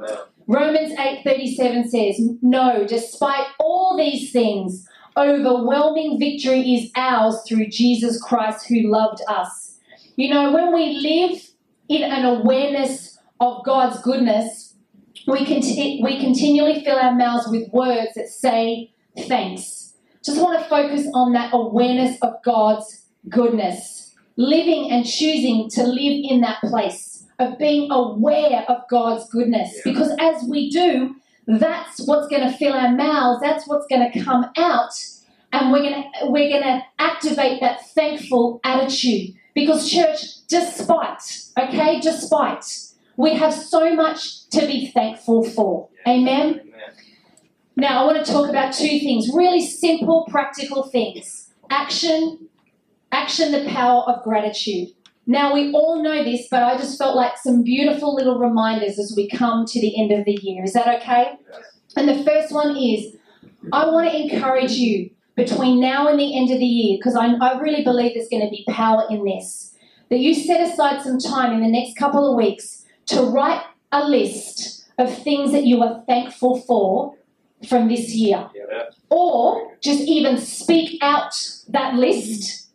Romans 0.46 0.92
8:37 0.98 1.88
says, 1.88 2.20
"No, 2.42 2.84
despite 2.84 3.46
all 3.58 3.96
these 3.96 4.30
things, 4.30 4.86
overwhelming 5.16 6.18
victory 6.18 6.74
is 6.74 6.90
ours 6.94 7.40
through 7.48 7.68
Jesus 7.68 8.20
Christ 8.20 8.66
who 8.68 8.82
loved 8.82 9.22
us." 9.28 9.78
You 10.16 10.28
know, 10.28 10.52
when 10.52 10.74
we 10.74 10.98
live 10.98 11.50
in 11.88 12.02
an 12.02 12.24
awareness 12.26 13.18
of 13.40 13.64
God's 13.64 13.98
goodness, 14.00 14.67
we, 15.28 15.44
conti- 15.44 16.00
we 16.02 16.18
continually 16.18 16.82
fill 16.84 16.98
our 16.98 17.14
mouths 17.14 17.46
with 17.48 17.70
words 17.72 18.14
that 18.14 18.28
say 18.28 18.92
thanks. 19.26 19.94
Just 20.24 20.40
want 20.40 20.58
to 20.58 20.68
focus 20.68 21.06
on 21.14 21.32
that 21.34 21.50
awareness 21.52 22.18
of 22.22 22.42
God's 22.44 23.06
goodness, 23.28 24.14
living 24.36 24.90
and 24.90 25.06
choosing 25.06 25.68
to 25.70 25.82
live 25.84 26.24
in 26.28 26.40
that 26.40 26.60
place 26.62 27.26
of 27.38 27.58
being 27.58 27.90
aware 27.90 28.64
of 28.68 28.88
God's 28.90 29.28
goodness. 29.30 29.74
Yeah. 29.76 29.92
Because 29.92 30.14
as 30.18 30.42
we 30.48 30.70
do, 30.70 31.14
that's 31.46 32.00
what's 32.06 32.28
going 32.28 32.50
to 32.50 32.56
fill 32.56 32.72
our 32.72 32.94
mouths, 32.94 33.40
that's 33.40 33.66
what's 33.66 33.86
going 33.86 34.10
to 34.10 34.22
come 34.22 34.46
out, 34.56 34.92
and 35.52 35.72
we're 35.72 35.82
going 35.82 36.02
to 36.02 36.26
we're 36.26 36.50
going 36.50 36.62
to 36.62 36.82
activate 36.98 37.60
that 37.60 37.86
thankful 37.90 38.60
attitude. 38.64 39.34
Because 39.54 39.90
church, 39.90 40.46
despite, 40.46 41.42
okay, 41.58 42.00
despite, 42.00 42.64
we 43.18 43.34
have 43.34 43.52
so 43.52 43.94
much 43.94 44.48
to 44.50 44.60
be 44.60 44.92
thankful 44.92 45.42
for. 45.42 45.88
Amen. 46.06 46.72
Now, 47.76 48.02
I 48.02 48.06
want 48.06 48.24
to 48.24 48.32
talk 48.32 48.48
about 48.48 48.72
two 48.72 49.00
things, 49.00 49.28
really 49.34 49.60
simple, 49.60 50.24
practical 50.30 50.84
things. 50.84 51.50
Action, 51.68 52.48
action, 53.10 53.50
the 53.50 53.68
power 53.70 54.04
of 54.04 54.22
gratitude. 54.22 54.90
Now, 55.26 55.52
we 55.52 55.72
all 55.72 56.00
know 56.00 56.22
this, 56.22 56.46
but 56.48 56.62
I 56.62 56.76
just 56.78 56.96
felt 56.96 57.16
like 57.16 57.36
some 57.36 57.64
beautiful 57.64 58.14
little 58.14 58.38
reminders 58.38 59.00
as 59.00 59.12
we 59.16 59.28
come 59.28 59.66
to 59.66 59.80
the 59.80 60.00
end 60.00 60.12
of 60.12 60.24
the 60.24 60.38
year. 60.40 60.62
Is 60.62 60.72
that 60.74 61.02
okay? 61.02 61.32
And 61.96 62.08
the 62.08 62.22
first 62.22 62.52
one 62.52 62.76
is 62.76 63.16
I 63.72 63.86
want 63.86 64.10
to 64.10 64.16
encourage 64.16 64.72
you 64.72 65.10
between 65.34 65.80
now 65.80 66.06
and 66.06 66.20
the 66.20 66.38
end 66.38 66.52
of 66.52 66.60
the 66.60 66.66
year, 66.66 66.98
because 66.98 67.16
I, 67.16 67.26
I 67.34 67.58
really 67.58 67.82
believe 67.82 68.14
there's 68.14 68.28
going 68.28 68.44
to 68.44 68.50
be 68.50 68.64
power 68.68 69.04
in 69.10 69.24
this, 69.24 69.74
that 70.08 70.18
you 70.18 70.34
set 70.34 70.60
aside 70.60 71.02
some 71.02 71.18
time 71.18 71.52
in 71.52 71.60
the 71.60 71.68
next 71.68 71.96
couple 71.96 72.30
of 72.30 72.36
weeks 72.36 72.84
to 73.08 73.22
write 73.22 73.62
a 73.92 74.06
list 74.06 74.86
of 74.98 75.16
things 75.22 75.52
that 75.52 75.64
you 75.64 75.82
are 75.82 76.02
thankful 76.06 76.60
for 76.60 77.16
from 77.68 77.88
this 77.88 78.14
year. 78.14 78.48
Yeah. 78.54 78.84
Or 79.10 79.76
just 79.80 80.00
even 80.02 80.38
speak 80.38 81.02
out 81.02 81.32
that 81.68 81.94
list. 81.94 82.68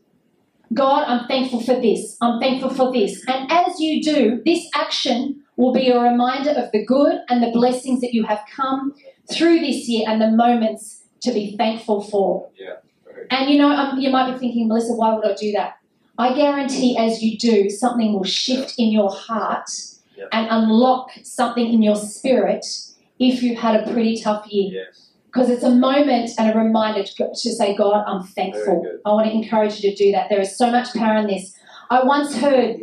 God, 0.73 1.03
I'm 1.07 1.27
thankful 1.27 1.61
for 1.61 1.79
this. 1.79 2.17
I'm 2.21 2.39
thankful 2.39 2.71
for 2.71 2.91
this. 2.91 3.23
And 3.27 3.51
as 3.51 3.79
you 3.79 4.01
do, 4.01 4.41
this 4.43 4.67
action 4.73 5.43
will 5.55 5.71
be 5.71 5.89
a 5.89 5.99
reminder 5.99 6.49
of 6.51 6.71
the 6.71 6.83
good 6.83 7.19
and 7.29 7.43
the 7.43 7.51
blessings 7.51 8.01
that 8.01 8.13
you 8.13 8.25
have 8.25 8.41
come 8.55 8.93
through 9.31 9.59
this 9.59 9.87
year 9.87 10.05
and 10.09 10.19
the 10.19 10.31
moments 10.31 11.03
to 11.21 11.31
be 11.31 11.55
thankful 11.57 12.01
for. 12.01 12.49
Yeah. 12.59 12.75
And 13.29 13.49
you 13.49 13.57
know, 13.57 13.69
um, 13.69 13.99
you 13.99 14.09
might 14.09 14.33
be 14.33 14.39
thinking, 14.39 14.67
Melissa, 14.67 14.93
why 14.93 15.13
would 15.13 15.25
I 15.25 15.35
do 15.35 15.51
that? 15.51 15.77
I 16.17 16.33
guarantee 16.33 16.97
as 16.97 17.21
you 17.23 17.37
do, 17.37 17.69
something 17.69 18.13
will 18.13 18.23
shift 18.23 18.75
in 18.77 18.91
your 18.91 19.11
heart 19.11 19.69
And 20.31 20.47
unlock 20.49 21.11
something 21.23 21.73
in 21.73 21.81
your 21.81 21.95
spirit 21.95 22.65
if 23.19 23.43
you've 23.43 23.59
had 23.59 23.75
a 23.81 23.91
pretty 23.91 24.21
tough 24.21 24.47
year. 24.47 24.85
Yes. 24.85 25.09
Because 25.25 25.49
it's 25.49 25.63
a 25.63 25.71
moment 25.71 26.29
and 26.37 26.53
a 26.53 26.57
reminder 26.57 27.03
to, 27.03 27.29
to 27.29 27.51
say, 27.53 27.75
God, 27.75 28.03
I'm 28.05 28.23
thankful. 28.23 28.99
I 29.03 29.09
want 29.09 29.27
to 29.27 29.33
encourage 29.33 29.81
you 29.81 29.89
to 29.89 29.95
do 29.95 30.11
that. 30.11 30.29
There 30.29 30.39
is 30.39 30.55
so 30.55 30.69
much 30.69 30.93
power 30.93 31.17
in 31.17 31.27
this. 31.27 31.55
I 31.89 32.03
once 32.03 32.35
heard, 32.35 32.81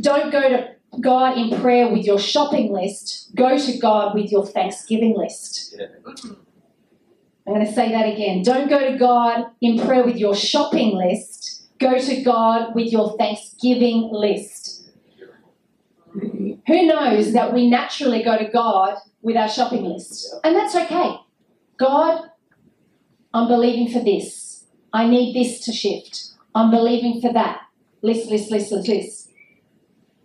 don't 0.00 0.32
go 0.32 0.48
to 0.48 0.76
God 1.00 1.38
in 1.38 1.60
prayer 1.60 1.88
with 1.88 2.04
your 2.04 2.18
shopping 2.18 2.72
list, 2.72 3.34
go 3.34 3.56
to 3.58 3.78
God 3.78 4.14
with 4.14 4.32
your 4.32 4.44
thanksgiving 4.44 5.16
list. 5.16 5.76
Yeah. 5.78 5.86
I'm 7.46 7.54
going 7.54 7.64
to 7.64 7.72
say 7.72 7.92
that 7.92 8.08
again. 8.12 8.42
Don't 8.42 8.68
go 8.68 8.90
to 8.90 8.98
God 8.98 9.46
in 9.60 9.78
prayer 9.78 10.04
with 10.04 10.16
your 10.16 10.34
shopping 10.34 10.96
list, 10.96 11.68
go 11.78 11.98
to 11.98 12.22
God 12.22 12.74
with 12.74 12.90
your 12.90 13.16
thanksgiving 13.16 14.08
list. 14.10 14.65
Who 16.66 16.86
knows 16.86 17.32
that 17.32 17.52
we 17.52 17.70
naturally 17.70 18.22
go 18.22 18.36
to 18.36 18.48
God 18.48 18.96
with 19.22 19.36
our 19.36 19.48
shopping 19.48 19.84
list? 19.84 20.34
And 20.42 20.56
that's 20.56 20.74
okay. 20.74 21.16
God, 21.78 22.30
I'm 23.32 23.48
believing 23.48 23.92
for 23.92 24.02
this. 24.02 24.66
I 24.92 25.06
need 25.06 25.34
this 25.34 25.60
to 25.66 25.72
shift. 25.72 26.30
I'm 26.54 26.70
believing 26.70 27.20
for 27.20 27.32
that. 27.32 27.60
List, 28.02 28.30
list, 28.30 28.50
list, 28.50 28.72
list, 28.72 28.88
list. 28.88 29.32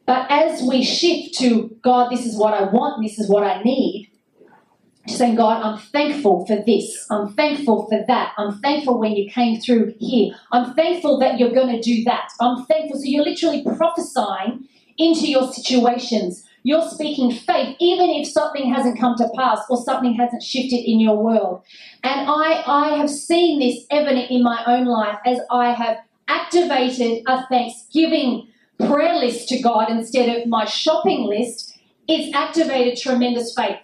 But 0.05 0.27
as 0.29 0.61
we 0.63 0.83
shift 0.83 1.37
to 1.39 1.77
God, 1.81 2.09
this 2.09 2.25
is 2.25 2.37
what 2.37 2.53
I 2.53 2.63
want, 2.63 3.03
this 3.03 3.19
is 3.19 3.29
what 3.29 3.43
I 3.43 3.61
need, 3.61 4.11
saying, 5.07 5.35
God, 5.35 5.61
I'm 5.61 5.77
thankful 5.77 6.45
for 6.45 6.61
this. 6.65 7.05
I'm 7.09 7.33
thankful 7.33 7.87
for 7.87 8.03
that. 8.07 8.33
I'm 8.37 8.59
thankful 8.59 8.99
when 8.99 9.13
you 9.13 9.29
came 9.29 9.59
through 9.59 9.93
here. 9.99 10.33
I'm 10.51 10.73
thankful 10.73 11.19
that 11.19 11.39
you're 11.39 11.53
going 11.53 11.75
to 11.75 11.81
do 11.81 12.03
that. 12.05 12.29
I'm 12.39 12.65
thankful. 12.65 12.97
So 12.97 13.05
you're 13.05 13.23
literally 13.23 13.63
prophesying 13.63 14.67
into 15.01 15.27
your 15.27 15.51
situations. 15.51 16.43
You're 16.63 16.87
speaking 16.87 17.31
faith, 17.31 17.75
even 17.79 18.11
if 18.11 18.27
something 18.27 18.71
hasn't 18.71 18.99
come 18.99 19.15
to 19.17 19.27
pass 19.35 19.59
or 19.67 19.83
something 19.83 20.13
hasn't 20.13 20.43
shifted 20.43 20.87
in 20.87 20.99
your 20.99 21.17
world. 21.17 21.63
And 22.03 22.29
I, 22.29 22.63
I 22.67 22.97
have 22.97 23.09
seen 23.09 23.59
this 23.59 23.83
evident 23.89 24.29
in 24.29 24.43
my 24.43 24.63
own 24.67 24.85
life 24.85 25.17
as 25.25 25.39
I 25.49 25.73
have 25.73 25.97
activated 26.27 27.23
a 27.27 27.47
thanksgiving 27.47 28.47
prayer 28.77 29.15
list 29.15 29.49
to 29.49 29.59
God 29.59 29.89
instead 29.89 30.29
of 30.29 30.47
my 30.47 30.65
shopping 30.65 31.23
list. 31.23 31.79
It's 32.07 32.35
activated 32.35 32.99
tremendous 32.99 33.55
faith. 33.55 33.79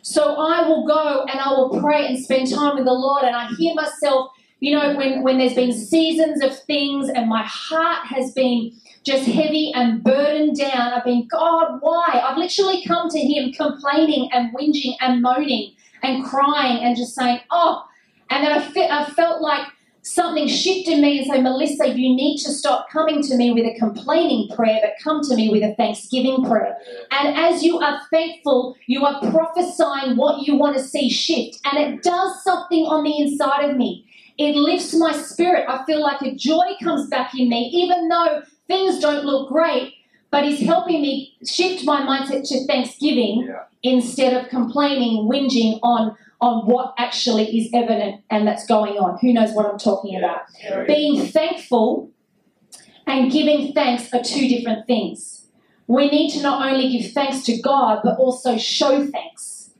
So 0.00 0.36
I 0.36 0.66
will 0.66 0.86
go 0.86 1.24
and 1.24 1.40
I 1.40 1.50
will 1.50 1.80
pray 1.80 2.06
and 2.06 2.18
spend 2.18 2.50
time 2.50 2.76
with 2.76 2.84
the 2.84 2.92
Lord, 2.92 3.24
and 3.24 3.34
I 3.34 3.48
hear 3.58 3.74
myself, 3.74 4.30
you 4.60 4.76
know, 4.76 4.94
when, 4.96 5.22
when 5.22 5.38
there's 5.38 5.54
been 5.54 5.72
seasons 5.72 6.42
of 6.42 6.58
things 6.64 7.08
and 7.08 7.28
my 7.28 7.42
heart 7.42 8.06
has 8.06 8.32
been 8.32 8.72
just 9.04 9.26
heavy 9.26 9.72
and 9.74 10.02
burdened 10.02 10.56
down. 10.58 10.92
I've 10.92 11.04
been, 11.04 11.28
God, 11.28 11.78
why? 11.80 12.22
I've 12.24 12.38
literally 12.38 12.84
come 12.84 13.08
to 13.10 13.18
Him 13.18 13.52
complaining 13.52 14.30
and 14.32 14.54
whinging 14.56 14.94
and 15.00 15.22
moaning 15.22 15.74
and 16.02 16.24
crying 16.24 16.84
and 16.84 16.96
just 16.96 17.14
saying, 17.14 17.40
oh, 17.50 17.84
and 18.30 18.44
then 18.44 18.52
I, 18.52 18.60
fe- 18.72 18.90
I 18.90 19.04
felt 19.06 19.42
like 19.42 19.66
something 20.02 20.48
shifted 20.48 20.98
me 21.00 21.18
and 21.18 21.26
say, 21.26 21.40
Melissa, 21.42 21.88
you 21.88 22.14
need 22.14 22.38
to 22.38 22.52
stop 22.52 22.88
coming 22.90 23.22
to 23.22 23.36
me 23.36 23.52
with 23.52 23.64
a 23.66 23.78
complaining 23.78 24.48
prayer, 24.54 24.80
but 24.82 24.92
come 25.02 25.22
to 25.22 25.36
me 25.36 25.48
with 25.50 25.62
a 25.62 25.74
thanksgiving 25.76 26.44
prayer. 26.44 26.76
And 27.10 27.36
as 27.36 27.62
you 27.62 27.78
are 27.80 28.00
thankful, 28.10 28.76
you 28.86 29.04
are 29.04 29.20
prophesying 29.30 30.16
what 30.16 30.46
you 30.46 30.56
want 30.56 30.76
to 30.76 30.82
see 30.82 31.10
shift. 31.10 31.58
And 31.64 31.78
it 31.78 32.02
does 32.02 32.42
something 32.44 32.84
on 32.86 33.04
the 33.04 33.18
inside 33.18 33.70
of 33.70 33.76
me. 33.76 34.06
it 34.38 34.56
lifts 34.56 34.94
my 34.94 35.12
spirit. 35.12 35.66
I 35.68 35.84
feel 35.86 36.02
like 36.02 36.22
a 36.22 36.34
joy 36.34 36.74
comes 36.82 37.08
back 37.08 37.32
in 37.38 37.48
me, 37.48 37.70
even 37.72 38.08
though 38.08 38.42
things 38.66 38.98
don't 39.00 39.24
look 39.24 39.48
great. 39.48 39.94
But 40.30 40.44
He's 40.44 40.60
helping 40.66 41.00
me 41.00 41.34
shift 41.48 41.84
my 41.84 42.00
mindset 42.02 42.48
to 42.48 42.66
thanksgiving 42.66 43.44
Yeah. 43.46 43.62
instead 43.84 44.32
of 44.34 44.48
complaining, 44.48 45.28
whinging 45.28 45.78
on 45.82 46.16
on 46.40 46.66
what 46.66 46.92
actually 46.98 47.56
is 47.56 47.70
evident 47.72 48.20
and 48.28 48.46
that's 48.46 48.66
going 48.66 48.98
on. 48.98 49.16
Who 49.22 49.32
knows 49.32 49.52
what 49.54 49.64
I'm 49.64 49.78
talking 49.78 50.16
about? 50.16 50.40
Being 50.86 51.24
thankful 51.26 52.10
and 53.06 53.30
giving 53.32 53.72
thanks 53.72 54.12
are 54.12 54.22
two 54.22 54.48
different 54.48 54.86
things. 54.86 55.46
We 55.86 56.10
need 56.10 56.32
to 56.32 56.42
not 56.42 56.66
only 56.70 56.90
give 56.98 57.12
thanks 57.12 57.44
to 57.44 57.56
God, 57.62 58.00
but 58.04 58.18
also 58.18 58.58
show 58.58 59.06
thanks. 59.06 59.70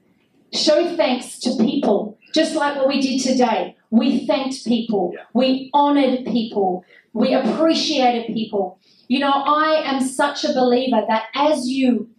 Show 0.54 0.96
thanks 0.96 1.38
to 1.40 1.56
people, 1.58 2.16
just 2.32 2.54
like 2.54 2.76
what 2.76 2.88
we 2.88 3.00
did 3.00 3.20
today. 3.20 3.76
We 3.90 4.24
thanked 4.26 4.64
people, 4.64 5.12
Yeah. 5.14 5.24
we 5.34 5.68
honored 5.74 6.24
people, 6.26 6.84
we 7.14 7.32
appreciated 7.32 8.34
people. 8.34 8.78
You 9.08 9.20
know, 9.20 9.32
I 9.32 9.82
am 9.84 10.02
such 10.02 10.44
a 10.44 10.52
believer 10.52 11.02
that 11.08 11.24
as 11.34 11.68
you 11.68 12.10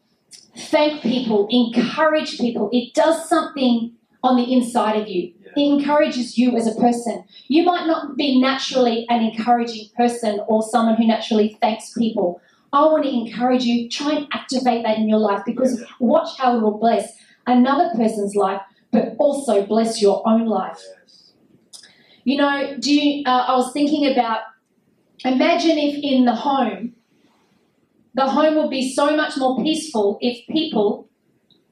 thank 0.58 1.02
people, 1.04 1.48
encourage 1.52 2.40
people, 2.40 2.70
it 2.72 2.94
does 2.94 3.30
something 3.30 3.94
on 4.24 4.38
the 4.38 4.52
inside 4.52 4.96
of 5.00 5.08
you. 5.08 5.34
Yeah. 5.40 5.52
It 5.58 5.80
encourages 5.80 6.38
you 6.38 6.56
as 6.58 6.66
a 6.66 6.80
person. 6.80 7.26
You 7.48 7.64
might 7.64 7.86
not 7.86 8.16
be 8.16 8.40
naturally 8.40 9.06
an 9.10 9.22
encouraging 9.22 9.90
person 9.96 10.40
or 10.48 10.64
someone 10.64 10.96
who 10.96 11.06
naturally 11.06 11.58
thanks 11.62 11.94
people. 11.94 12.42
I 12.74 12.86
want 12.86 13.04
to 13.04 13.14
encourage 13.14 13.64
you, 13.64 13.90
try 13.90 14.14
and 14.14 14.28
activate 14.34 14.84
that 14.84 14.98
in 14.98 15.08
your 15.08 15.20
life 15.20 15.44
because 15.46 15.84
watch 16.00 16.38
how 16.38 16.58
it 16.58 16.62
will 16.62 16.78
bless 16.78 17.14
another 17.48 17.90
person's 17.96 18.36
life, 18.36 18.62
but 18.92 19.16
also 19.18 19.66
bless 19.66 20.02
your 20.02 20.28
own 20.28 20.46
life. 20.46 20.80
Yes. 21.02 21.34
You 22.24 22.38
know, 22.38 22.78
do 22.80 22.94
you, 22.94 23.24
uh, 23.26 23.46
I 23.48 23.56
was 23.56 23.72
thinking 23.72 24.12
about 24.12 24.42
imagine 25.26 25.78
if 25.78 26.00
in 26.04 26.26
the 26.26 26.36
home, 26.36 26.94
the 28.14 28.30
home 28.30 28.56
would 28.56 28.70
be 28.70 28.94
so 28.94 29.16
much 29.16 29.38
more 29.38 29.62
peaceful 29.62 30.18
if 30.22 30.46
people 30.48 31.10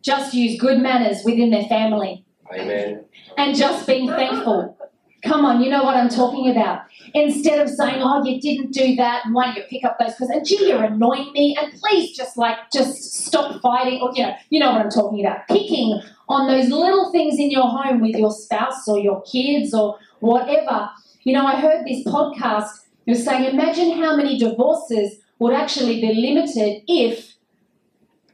just 0.01 0.33
use 0.33 0.59
good 0.59 0.79
manners 0.79 1.21
within 1.23 1.49
their 1.49 1.63
family 1.63 2.25
Amen. 2.53 3.05
and 3.37 3.55
just 3.55 3.87
being 3.87 4.07
thankful. 4.07 4.77
Come 5.23 5.45
on, 5.45 5.61
you 5.61 5.69
know 5.69 5.83
what 5.83 5.95
I'm 5.95 6.09
talking 6.09 6.51
about. 6.51 6.81
Instead 7.13 7.59
of 7.59 7.69
saying, 7.69 8.01
"Oh, 8.03 8.21
you 8.25 8.41
didn't 8.41 8.73
do 8.73 8.95
that," 8.97 9.23
and 9.23 9.33
why 9.33 9.45
don't 9.45 9.55
you 9.55 9.63
pick 9.69 9.85
up 9.85 9.97
those? 9.97 10.11
Because 10.11 10.29
and 10.29 10.45
gee, 10.45 10.67
you're 10.67 10.83
annoying 10.83 11.31
me, 11.31 11.55
and 11.57 11.71
please 11.79 12.13
just 12.13 12.37
like 12.37 12.57
just 12.73 13.25
stop 13.25 13.61
fighting, 13.61 14.01
or 14.01 14.11
you 14.13 14.23
know, 14.23 14.35
you 14.49 14.59
know 14.59 14.71
what 14.71 14.81
I'm 14.81 14.89
talking 14.89 15.25
about. 15.25 15.47
Picking 15.47 16.01
on 16.27 16.47
those 16.47 16.67
little 16.69 17.09
things 17.13 17.39
in 17.39 17.51
your 17.51 17.69
home 17.69 18.01
with 18.01 18.17
your 18.17 18.31
spouse 18.31 18.85
or 18.85 18.99
your 18.99 19.21
kids 19.21 19.73
or 19.73 19.97
whatever. 20.19 20.89
You 21.23 21.31
know, 21.31 21.45
I 21.45 21.55
heard 21.55 21.85
this 21.85 22.03
podcast. 22.03 22.83
Was 23.05 23.25
saying, 23.25 23.45
imagine 23.53 23.97
how 24.01 24.15
many 24.15 24.37
divorces 24.37 25.19
would 25.39 25.53
actually 25.53 25.99
be 25.99 26.13
limited 26.13 26.83
if 26.87 27.35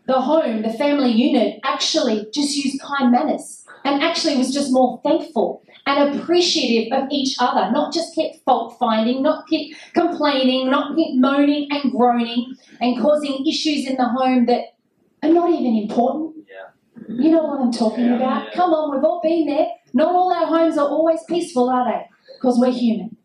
the 0.05 0.21
home, 0.21 0.61
the 0.61 0.73
family 0.73 1.11
unit, 1.11 1.59
actually 1.63 2.27
just 2.33 2.55
used 2.55 2.81
kind 2.81 3.11
manners 3.11 3.63
and 3.83 4.03
actually 4.03 4.37
was 4.37 4.53
just 4.53 4.71
more 4.71 4.99
thankful 5.03 5.63
and 5.85 6.15
appreciative 6.19 6.91
of 6.93 7.07
each 7.11 7.35
other, 7.39 7.71
not 7.71 7.93
just 7.93 8.13
kept 8.15 8.43
fault 8.45 8.77
finding, 8.79 9.23
not 9.23 9.45
kept 9.49 9.73
complaining, 9.93 10.69
not 10.69 10.95
kept 10.95 11.15
moaning 11.15 11.67
and 11.71 11.91
groaning 11.91 12.55
and 12.79 13.01
causing 13.01 13.43
issues 13.47 13.87
in 13.87 13.95
the 13.97 14.05
home 14.05 14.45
that 14.45 14.75
are 15.23 15.29
not 15.29 15.49
even 15.49 15.75
important. 15.75 16.35
Yeah. 16.47 17.05
You 17.07 17.31
know 17.31 17.43
what 17.43 17.59
I'm 17.61 17.71
talking 17.71 18.05
Yeah, 18.05 18.17
about? 18.17 18.45
yeah. 18.45 18.51
Come 18.53 18.71
on, 18.71 18.95
we've 18.95 19.03
all 19.03 19.21
been 19.23 19.47
there. 19.47 19.67
Not 19.93 20.13
all 20.13 20.31
our 20.31 20.45
homes 20.45 20.77
are 20.77 20.87
always 20.87 21.21
peaceful, 21.27 21.69
are 21.69 21.85
they? 21.91 22.05
Because 22.35 22.59
we're 22.59 22.71
human. 22.71 23.15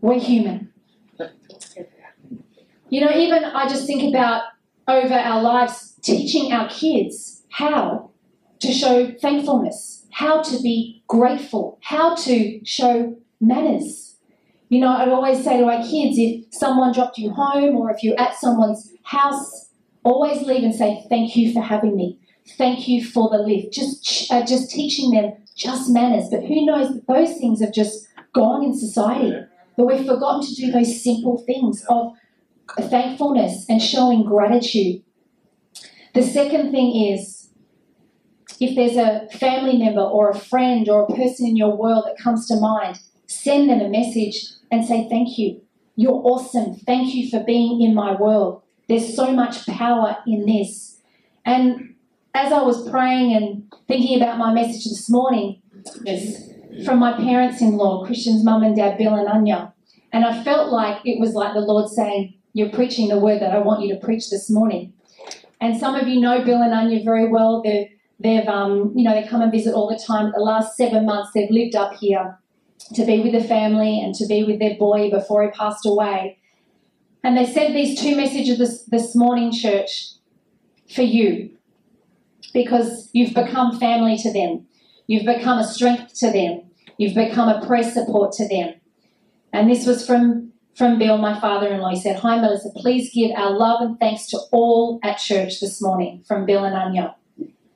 We're 0.00 0.18
human. 0.18 0.69
You 2.90 3.02
know, 3.02 3.12
even 3.12 3.44
I 3.44 3.68
just 3.68 3.86
think 3.86 4.02
about 4.02 4.42
over 4.88 5.14
our 5.14 5.40
lives 5.40 5.94
teaching 6.02 6.52
our 6.52 6.68
kids 6.68 7.44
how 7.50 8.10
to 8.58 8.72
show 8.72 9.12
thankfulness, 9.12 10.06
how 10.10 10.42
to 10.42 10.60
be 10.60 11.04
grateful, 11.06 11.78
how 11.82 12.16
to 12.16 12.60
show 12.64 13.16
manners. 13.40 14.16
You 14.68 14.80
know, 14.80 14.88
I'd 14.88 15.08
always 15.08 15.44
say 15.44 15.58
to 15.58 15.64
our 15.66 15.82
kids 15.82 16.16
if 16.18 16.52
someone 16.52 16.92
dropped 16.92 17.16
you 17.16 17.30
home 17.30 17.76
or 17.76 17.90
if 17.92 18.02
you're 18.02 18.20
at 18.20 18.34
someone's 18.34 18.92
house, 19.04 19.70
always 20.02 20.42
leave 20.42 20.64
and 20.64 20.74
say, 20.74 21.06
Thank 21.08 21.36
you 21.36 21.52
for 21.52 21.62
having 21.62 21.96
me. 21.96 22.18
Thank 22.58 22.88
you 22.88 23.04
for 23.04 23.30
the 23.30 23.38
lift. 23.38 23.72
Just, 23.72 24.32
uh, 24.32 24.44
just 24.44 24.70
teaching 24.70 25.12
them 25.12 25.32
just 25.56 25.90
manners. 25.90 26.28
But 26.28 26.44
who 26.44 26.66
knows 26.66 26.92
that 26.92 27.06
those 27.06 27.36
things 27.38 27.60
have 27.60 27.72
just 27.72 28.08
gone 28.32 28.64
in 28.64 28.76
society. 28.76 29.32
But 29.76 29.86
we've 29.86 30.06
forgotten 30.06 30.44
to 30.46 30.54
do 30.54 30.72
those 30.72 31.02
simple 31.02 31.38
things 31.46 31.84
of 31.88 32.14
thankfulness 32.78 33.66
and 33.68 33.82
showing 33.82 34.24
gratitude. 34.24 35.02
The 36.14 36.22
second 36.22 36.72
thing 36.72 37.12
is 37.12 37.50
if 38.60 38.76
there's 38.76 38.96
a 38.96 39.26
family 39.38 39.78
member 39.78 40.02
or 40.02 40.30
a 40.30 40.38
friend 40.38 40.88
or 40.88 41.04
a 41.04 41.14
person 41.14 41.46
in 41.46 41.56
your 41.56 41.76
world 41.76 42.04
that 42.06 42.22
comes 42.22 42.46
to 42.48 42.56
mind, 42.56 42.98
send 43.26 43.70
them 43.70 43.80
a 43.80 43.88
message 43.88 44.46
and 44.70 44.84
say, 44.84 45.08
Thank 45.08 45.38
you. 45.38 45.62
You're 45.96 46.22
awesome. 46.24 46.76
Thank 46.76 47.14
you 47.14 47.30
for 47.30 47.44
being 47.44 47.82
in 47.82 47.94
my 47.94 48.14
world. 48.14 48.62
There's 48.88 49.14
so 49.14 49.32
much 49.32 49.66
power 49.66 50.16
in 50.26 50.46
this. 50.46 51.00
And 51.44 51.94
as 52.34 52.52
I 52.52 52.62
was 52.62 52.88
praying 52.88 53.34
and 53.34 53.72
thinking 53.86 54.16
about 54.16 54.38
my 54.38 54.52
message 54.52 54.84
this 54.84 55.10
morning, 55.10 55.62
it's 56.04 56.84
from 56.84 56.98
my 56.98 57.12
parents 57.12 57.60
in 57.60 57.76
law, 57.76 58.04
Christian's 58.06 58.44
mum 58.44 58.62
and 58.62 58.76
dad, 58.76 58.98
Bill 58.98 59.14
and 59.14 59.28
Anya. 59.28 59.74
And 60.12 60.24
I 60.24 60.42
felt 60.42 60.72
like 60.72 61.00
it 61.04 61.20
was 61.20 61.34
like 61.34 61.54
the 61.54 61.60
Lord 61.60 61.88
saying, 61.90 62.34
You're 62.52 62.70
preaching 62.70 63.08
the 63.08 63.18
word 63.18 63.40
that 63.40 63.52
I 63.52 63.58
want 63.58 63.82
you 63.82 63.94
to 63.94 64.00
preach 64.00 64.30
this 64.30 64.50
morning. 64.50 64.92
And 65.60 65.78
some 65.78 65.94
of 65.94 66.08
you 66.08 66.20
know 66.20 66.44
Bill 66.44 66.62
and 66.62 66.72
Anya 66.72 67.04
very 67.04 67.28
well. 67.28 67.62
They're, 67.62 67.86
they've, 68.18 68.46
um, 68.48 68.92
you 68.96 69.04
know, 69.04 69.14
they 69.14 69.26
come 69.26 69.42
and 69.42 69.52
visit 69.52 69.74
all 69.74 69.88
the 69.88 70.02
time. 70.02 70.32
The 70.32 70.40
last 70.40 70.76
seven 70.76 71.06
months, 71.06 71.30
they've 71.34 71.50
lived 71.50 71.76
up 71.76 71.94
here 71.94 72.38
to 72.94 73.04
be 73.04 73.20
with 73.20 73.32
the 73.32 73.44
family 73.44 74.00
and 74.00 74.14
to 74.14 74.26
be 74.26 74.42
with 74.42 74.58
their 74.58 74.76
boy 74.76 75.10
before 75.10 75.42
he 75.44 75.50
passed 75.50 75.86
away. 75.86 76.38
And 77.22 77.36
they 77.36 77.46
sent 77.46 77.74
these 77.74 78.00
two 78.00 78.16
messages 78.16 78.58
this, 78.58 78.84
this 78.84 79.14
morning, 79.14 79.52
church, 79.52 80.12
for 80.92 81.02
you 81.02 81.50
because 82.52 83.10
you've 83.12 83.34
become 83.34 83.78
family 83.78 84.16
to 84.18 84.32
them. 84.32 84.66
You've 85.06 85.26
become 85.26 85.58
a 85.58 85.64
strength 85.64 86.14
to 86.20 86.32
them. 86.32 86.62
You've 86.96 87.14
become 87.14 87.48
a 87.48 87.64
prayer 87.66 87.88
support 87.88 88.32
to 88.32 88.48
them. 88.48 88.74
And 89.52 89.70
this 89.70 89.86
was 89.86 90.06
from, 90.06 90.52
from 90.74 90.98
Bill, 90.98 91.18
my 91.18 91.38
father 91.40 91.68
in 91.68 91.80
law. 91.80 91.90
He 91.90 92.00
said, 92.00 92.16
Hi, 92.20 92.40
Melissa, 92.40 92.70
please 92.76 93.12
give 93.12 93.32
our 93.32 93.50
love 93.50 93.80
and 93.82 93.98
thanks 93.98 94.26
to 94.28 94.38
all 94.50 94.98
at 95.02 95.18
church 95.18 95.60
this 95.60 95.80
morning 95.82 96.24
from 96.26 96.46
Bill 96.46 96.64
and 96.64 96.74
Anya. 96.74 97.16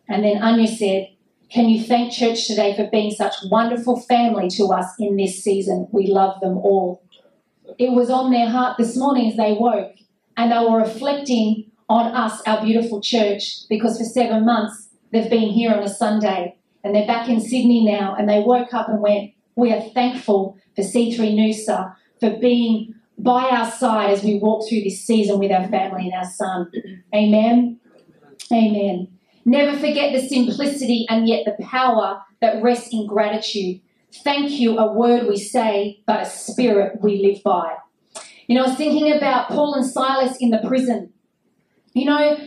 And 0.09 0.25
then 0.25 0.43
Anya 0.43 0.69
said, 0.69 1.09
Can 1.51 1.69
you 1.69 1.83
thank 1.83 2.13
church 2.13 2.47
today 2.47 2.75
for 2.77 2.89
being 2.91 3.11
such 3.11 3.35
wonderful 3.51 4.01
family 4.01 4.49
to 4.51 4.65
us 4.67 4.95
in 4.99 5.17
this 5.17 5.43
season? 5.43 5.89
We 5.93 6.07
love 6.07 6.41
them 6.41 6.59
all. 6.59 7.03
It 7.79 7.93
was 7.93 8.11
on 8.11 8.31
their 8.31 8.49
heart 8.49 8.77
this 8.79 8.97
morning 8.97 9.31
as 9.31 9.37
they 9.37 9.53
woke, 9.53 9.97
and 10.37 10.53
they 10.53 10.59
were 10.59 10.79
reflecting 10.79 11.71
on 11.89 12.15
us, 12.15 12.41
our 12.47 12.65
beautiful 12.65 13.01
church, 13.01 13.69
because 13.69 13.99
for 13.99 14.05
seven 14.05 14.45
months 14.45 14.89
they've 15.13 15.31
been 15.31 15.51
here 15.51 15.73
on 15.73 15.83
a 15.83 15.89
Sunday 15.89 16.57
and 16.83 16.95
they're 16.95 17.07
back 17.07 17.29
in 17.29 17.41
Sydney 17.41 17.85
now, 17.85 18.15
and 18.15 18.29
they 18.29 18.41
woke 18.41 18.75
up 18.75 18.89
and 18.89 19.01
went, 19.01 19.33
We 19.57 19.73
are 19.73 19.81
thankful 19.91 20.59
for 20.77 20.83
C3 20.83 21.17
Noosa 21.35 21.95
for 22.25 22.39
being 22.39 22.95
by 23.19 23.49
our 23.51 23.71
side 23.71 24.11
as 24.11 24.25
we 24.25 24.39
walk 24.39 24.69
through 24.69 24.83
this 24.83 25.05
season 25.05 25.39
with 25.39 25.53
our 25.53 25.69
family 25.69 26.07
and 26.07 26.15
our 26.15 26.31
son. 26.31 26.71
Amen. 27.15 27.79
Amen. 28.53 29.09
Never 29.45 29.79
forget 29.79 30.13
the 30.13 30.27
simplicity 30.27 31.07
and 31.09 31.29
yet 31.29 31.45
the 31.45 31.63
power 31.65 32.23
that 32.41 32.63
rests 32.63 32.93
in 32.93 33.07
gratitude. 33.07 33.81
Thank 34.23 34.53
you, 34.53 34.79
a 34.79 34.93
word 34.93 35.27
we 35.27 35.37
say, 35.37 36.03
but 36.07 36.23
a 36.23 36.27
spirit 36.27 37.01
we 37.03 37.21
live 37.23 37.43
by. 37.43 37.77
You 38.47 38.57
know, 38.57 38.65
I 38.65 38.69
was 38.69 38.77
thinking 38.77 39.13
about 39.13 39.49
Paul 39.49 39.75
and 39.75 39.87
Silas 39.87 40.37
in 40.41 40.51
the 40.51 40.63
prison. 40.67 41.13
You 41.95 42.07
know, 42.07 42.39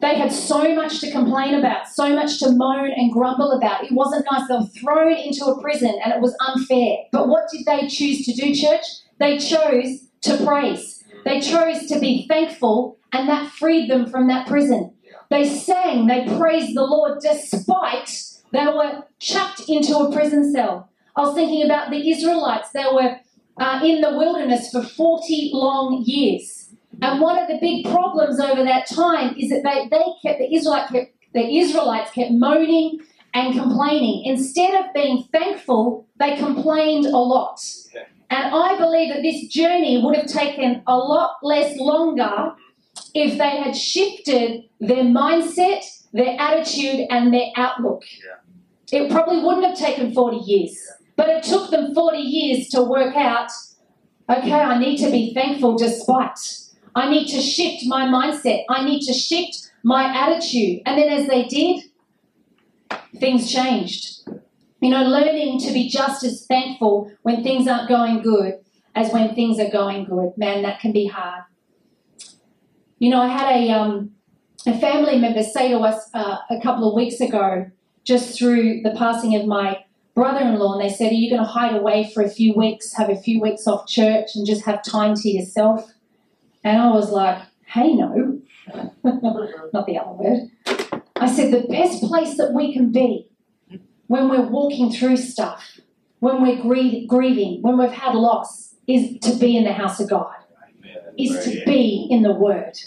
they 0.00 0.16
had 0.16 0.32
so 0.32 0.74
much 0.74 1.00
to 1.00 1.10
complain 1.10 1.54
about, 1.54 1.88
so 1.88 2.14
much 2.14 2.38
to 2.40 2.50
moan 2.50 2.90
and 2.90 3.12
grumble 3.12 3.52
about. 3.52 3.84
It 3.84 3.92
wasn't 3.92 4.26
nice. 4.30 4.48
They 4.48 4.54
were 4.54 4.66
thrown 4.66 5.16
into 5.16 5.44
a 5.46 5.60
prison 5.60 5.98
and 6.04 6.12
it 6.12 6.20
was 6.20 6.36
unfair. 6.46 6.98
But 7.10 7.28
what 7.28 7.44
did 7.50 7.64
they 7.64 7.88
choose 7.88 8.24
to 8.26 8.32
do, 8.32 8.54
church? 8.54 8.84
They 9.18 9.38
chose 9.38 10.08
to 10.22 10.44
praise. 10.44 11.04
They 11.24 11.40
chose 11.40 11.86
to 11.86 11.98
be 11.98 12.26
thankful, 12.28 12.98
and 13.12 13.28
that 13.28 13.50
freed 13.50 13.90
them 13.90 14.06
from 14.06 14.28
that 14.28 14.46
prison. 14.46 14.92
They 15.30 15.48
sang, 15.48 16.06
they 16.06 16.26
praised 16.36 16.76
the 16.76 16.84
Lord 16.84 17.20
despite 17.20 18.22
they 18.52 18.66
were 18.66 19.04
chucked 19.18 19.62
into 19.68 19.96
a 19.96 20.12
prison 20.12 20.52
cell. 20.52 20.90
I 21.16 21.22
was 21.22 21.34
thinking 21.34 21.64
about 21.64 21.90
the 21.90 22.10
Israelites. 22.10 22.70
They 22.70 22.84
were 22.84 23.16
uh, 23.58 23.80
in 23.84 24.00
the 24.00 24.16
wilderness 24.16 24.70
for 24.70 24.82
40 24.82 25.50
long 25.52 26.02
years. 26.04 26.68
And 27.02 27.20
one 27.20 27.38
of 27.38 27.48
the 27.48 27.58
big 27.60 27.84
problems 27.86 28.38
over 28.38 28.62
that 28.64 28.86
time 28.86 29.34
is 29.36 29.50
that 29.50 29.62
they, 29.64 29.88
they 29.88 30.04
kept, 30.22 30.38
the, 30.38 30.54
Israelite 30.54 30.90
kept, 30.90 31.12
the 31.32 31.58
Israelites 31.58 32.12
kept 32.12 32.30
moaning 32.32 33.00
and 33.32 33.54
complaining. 33.54 34.24
Instead 34.24 34.84
of 34.84 34.94
being 34.94 35.24
thankful, 35.32 36.06
they 36.18 36.36
complained 36.36 37.06
a 37.06 37.18
lot. 37.18 37.60
And 38.34 38.52
I 38.52 38.76
believe 38.76 39.14
that 39.14 39.22
this 39.22 39.46
journey 39.46 40.02
would 40.02 40.16
have 40.16 40.26
taken 40.26 40.82
a 40.88 40.96
lot 40.96 41.36
less 41.44 41.76
longer 41.78 42.54
if 43.14 43.38
they 43.38 43.62
had 43.62 43.76
shifted 43.76 44.64
their 44.80 45.04
mindset, 45.04 45.84
their 46.12 46.34
attitude, 46.40 47.06
and 47.10 47.32
their 47.32 47.50
outlook. 47.56 48.02
It 48.90 49.08
probably 49.08 49.38
wouldn't 49.38 49.66
have 49.66 49.78
taken 49.78 50.12
40 50.12 50.38
years, 50.38 50.76
but 51.14 51.28
it 51.28 51.44
took 51.44 51.70
them 51.70 51.94
40 51.94 52.18
years 52.18 52.68
to 52.70 52.82
work 52.82 53.14
out 53.14 53.52
okay, 54.28 54.52
I 54.52 54.78
need 54.78 54.96
to 54.98 55.10
be 55.10 55.32
thankful 55.34 55.76
despite. 55.76 56.38
I 56.94 57.10
need 57.10 57.28
to 57.28 57.40
shift 57.40 57.84
my 57.86 58.06
mindset. 58.06 58.64
I 58.68 58.84
need 58.84 59.02
to 59.02 59.12
shift 59.12 59.70
my 59.82 60.04
attitude. 60.04 60.80
And 60.86 60.98
then 60.98 61.08
as 61.08 61.28
they 61.28 61.44
did, 61.44 61.84
things 63.18 63.52
changed. 63.52 64.28
You 64.84 64.90
know, 64.90 65.02
learning 65.02 65.60
to 65.60 65.72
be 65.72 65.88
just 65.88 66.22
as 66.24 66.44
thankful 66.44 67.10
when 67.22 67.42
things 67.42 67.66
aren't 67.66 67.88
going 67.88 68.20
good 68.20 68.58
as 68.94 69.10
when 69.14 69.34
things 69.34 69.58
are 69.58 69.70
going 69.70 70.04
good. 70.04 70.36
Man, 70.36 70.60
that 70.60 70.78
can 70.78 70.92
be 70.92 71.06
hard. 71.06 71.44
You 72.98 73.08
know, 73.08 73.22
I 73.22 73.28
had 73.28 73.56
a, 73.56 73.70
um, 73.70 74.10
a 74.66 74.78
family 74.78 75.16
member 75.16 75.42
say 75.42 75.70
to 75.70 75.78
us 75.78 76.10
uh, 76.12 76.36
a 76.50 76.60
couple 76.60 76.86
of 76.86 76.94
weeks 76.94 77.18
ago, 77.18 77.70
just 78.04 78.38
through 78.38 78.82
the 78.82 78.90
passing 78.90 79.34
of 79.34 79.46
my 79.46 79.82
brother 80.14 80.40
in 80.44 80.58
law, 80.58 80.74
and 80.74 80.82
they 80.82 80.94
said, 80.94 81.12
Are 81.12 81.14
you 81.14 81.30
going 81.30 81.42
to 81.42 81.48
hide 81.48 81.74
away 81.74 82.12
for 82.12 82.22
a 82.22 82.28
few 82.28 82.52
weeks, 82.52 82.92
have 82.92 83.08
a 83.08 83.16
few 83.16 83.40
weeks 83.40 83.66
off 83.66 83.86
church, 83.86 84.32
and 84.34 84.46
just 84.46 84.66
have 84.66 84.84
time 84.84 85.14
to 85.14 85.30
yourself? 85.30 85.94
And 86.62 86.78
I 86.78 86.90
was 86.90 87.10
like, 87.10 87.40
Hey, 87.64 87.94
no. 87.94 88.38
Not 89.02 89.86
the 89.86 89.98
other 89.98 90.12
word. 90.12 90.50
I 91.16 91.34
said, 91.34 91.54
The 91.54 91.66
best 91.70 92.02
place 92.02 92.36
that 92.36 92.52
we 92.52 92.74
can 92.74 92.92
be 92.92 93.30
when 94.06 94.28
we're 94.28 94.46
walking 94.46 94.92
through 94.92 95.16
stuff, 95.16 95.80
when 96.20 96.42
we're 96.42 96.60
grie- 96.60 97.06
grieving, 97.06 97.62
when 97.62 97.78
we've 97.78 97.90
had 97.90 98.14
loss, 98.14 98.74
is 98.86 99.18
to 99.20 99.34
be 99.36 99.56
in 99.56 99.64
the 99.64 99.72
house 99.72 100.00
of 100.00 100.10
God, 100.10 100.34
is 101.18 101.44
to 101.44 101.64
be 101.64 102.06
in 102.10 102.22
the 102.22 102.32
Word. 102.32 102.78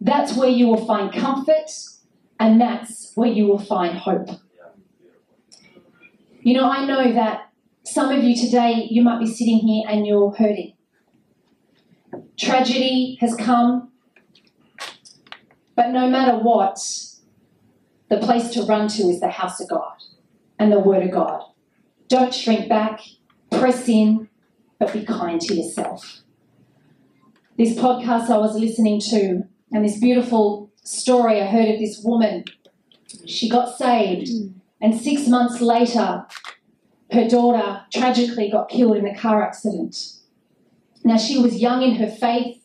That's 0.00 0.36
where 0.36 0.48
you 0.48 0.66
will 0.66 0.84
find 0.84 1.12
comfort, 1.12 1.70
and 2.38 2.60
that's 2.60 3.12
where 3.14 3.30
you 3.30 3.46
will 3.46 3.58
find 3.58 3.98
hope. 3.98 4.28
You 6.40 6.54
know, 6.54 6.68
I 6.68 6.84
know 6.84 7.12
that 7.12 7.52
some 7.84 8.10
of 8.10 8.24
you 8.24 8.36
today, 8.36 8.86
you 8.90 9.02
might 9.02 9.20
be 9.20 9.26
sitting 9.26 9.58
here 9.58 9.84
and 9.88 10.06
you're 10.06 10.32
hurting. 10.32 10.74
Tragedy 12.36 13.16
has 13.20 13.34
come, 13.36 13.92
but 15.76 15.90
no 15.90 16.08
matter 16.08 16.36
what, 16.38 16.78
the 18.12 18.18
place 18.18 18.50
to 18.50 18.62
run 18.64 18.88
to 18.88 19.04
is 19.04 19.20
the 19.20 19.30
house 19.30 19.58
of 19.58 19.70
God 19.70 19.96
and 20.58 20.70
the 20.70 20.78
Word 20.78 21.02
of 21.02 21.10
God. 21.10 21.44
Don't 22.08 22.34
shrink 22.34 22.68
back, 22.68 23.00
press 23.50 23.88
in, 23.88 24.28
but 24.78 24.92
be 24.92 25.02
kind 25.02 25.40
to 25.40 25.54
yourself. 25.54 26.20
This 27.56 27.74
podcast 27.74 28.28
I 28.28 28.36
was 28.36 28.54
listening 28.54 29.00
to, 29.00 29.44
and 29.72 29.82
this 29.82 29.98
beautiful 29.98 30.70
story 30.84 31.40
I 31.40 31.46
heard 31.46 31.70
of 31.70 31.80
this 31.80 32.02
woman, 32.04 32.44
she 33.24 33.48
got 33.48 33.78
saved, 33.78 34.28
and 34.78 35.00
six 35.00 35.26
months 35.26 35.62
later, 35.62 36.26
her 37.12 37.26
daughter 37.26 37.86
tragically 37.94 38.50
got 38.50 38.68
killed 38.68 38.98
in 38.98 39.06
a 39.06 39.16
car 39.16 39.42
accident. 39.42 39.96
Now, 41.02 41.16
she 41.16 41.38
was 41.38 41.62
young 41.62 41.80
in 41.80 41.94
her 41.94 42.10
faith. 42.10 42.61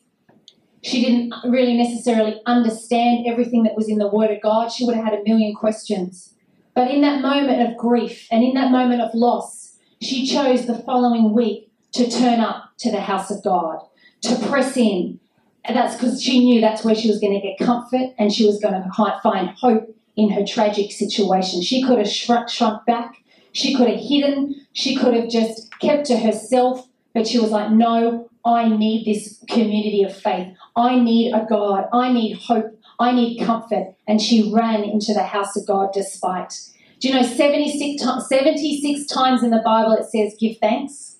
She 0.82 1.04
didn't 1.04 1.34
really 1.44 1.76
necessarily 1.76 2.40
understand 2.46 3.26
everything 3.26 3.64
that 3.64 3.76
was 3.76 3.88
in 3.88 3.98
the 3.98 4.08
Word 4.08 4.30
of 4.30 4.40
God. 4.40 4.68
She 4.68 4.84
would 4.84 4.94
have 4.94 5.04
had 5.04 5.14
a 5.14 5.24
million 5.24 5.54
questions. 5.54 6.34
But 6.74 6.90
in 6.90 7.00
that 7.00 7.20
moment 7.20 7.68
of 7.68 7.76
grief 7.76 8.28
and 8.30 8.44
in 8.44 8.54
that 8.54 8.70
moment 8.70 9.02
of 9.02 9.14
loss, 9.14 9.76
she 10.00 10.26
chose 10.26 10.66
the 10.66 10.78
following 10.78 11.34
week 11.34 11.70
to 11.92 12.08
turn 12.08 12.38
up 12.38 12.70
to 12.78 12.90
the 12.90 13.00
house 13.00 13.30
of 13.30 13.42
God, 13.42 13.80
to 14.22 14.36
press 14.48 14.76
in. 14.76 15.18
And 15.64 15.76
that's 15.76 15.96
because 15.96 16.22
she 16.22 16.38
knew 16.38 16.60
that's 16.60 16.84
where 16.84 16.94
she 16.94 17.08
was 17.08 17.18
going 17.18 17.34
to 17.34 17.40
get 17.40 17.58
comfort 17.58 18.14
and 18.18 18.32
she 18.32 18.46
was 18.46 18.60
going 18.60 18.74
to 18.74 19.20
find 19.22 19.48
hope 19.50 19.94
in 20.16 20.30
her 20.30 20.44
tragic 20.44 20.92
situation. 20.92 21.62
She 21.62 21.82
could 21.82 21.98
have 21.98 22.08
shrunk, 22.08 22.48
shrunk 22.48 22.86
back, 22.86 23.22
she 23.52 23.74
could 23.74 23.88
have 23.88 24.00
hidden, 24.00 24.66
she 24.72 24.96
could 24.96 25.14
have 25.14 25.28
just 25.28 25.76
kept 25.80 26.06
to 26.06 26.16
herself, 26.16 26.86
but 27.14 27.26
she 27.26 27.38
was 27.38 27.50
like, 27.50 27.70
No, 27.70 28.27
I 28.44 28.68
need 28.68 29.04
this 29.04 29.42
community 29.48 30.02
of 30.02 30.16
faith. 30.16 30.48
I 30.76 30.98
need 30.98 31.32
a 31.32 31.46
God. 31.48 31.88
I 31.92 32.12
need 32.12 32.38
hope. 32.38 32.78
I 32.98 33.12
need 33.12 33.44
comfort. 33.44 33.94
And 34.06 34.20
she 34.20 34.52
ran 34.52 34.84
into 34.84 35.12
the 35.14 35.22
house 35.22 35.56
of 35.56 35.66
God 35.66 35.90
despite. 35.92 36.54
Do 37.00 37.08
you 37.08 37.14
know 37.14 37.22
76, 37.22 38.02
76 38.28 39.06
times 39.06 39.42
in 39.42 39.50
the 39.50 39.62
Bible 39.64 39.92
it 39.92 40.06
says 40.06 40.34
give 40.38 40.58
thanks? 40.58 41.18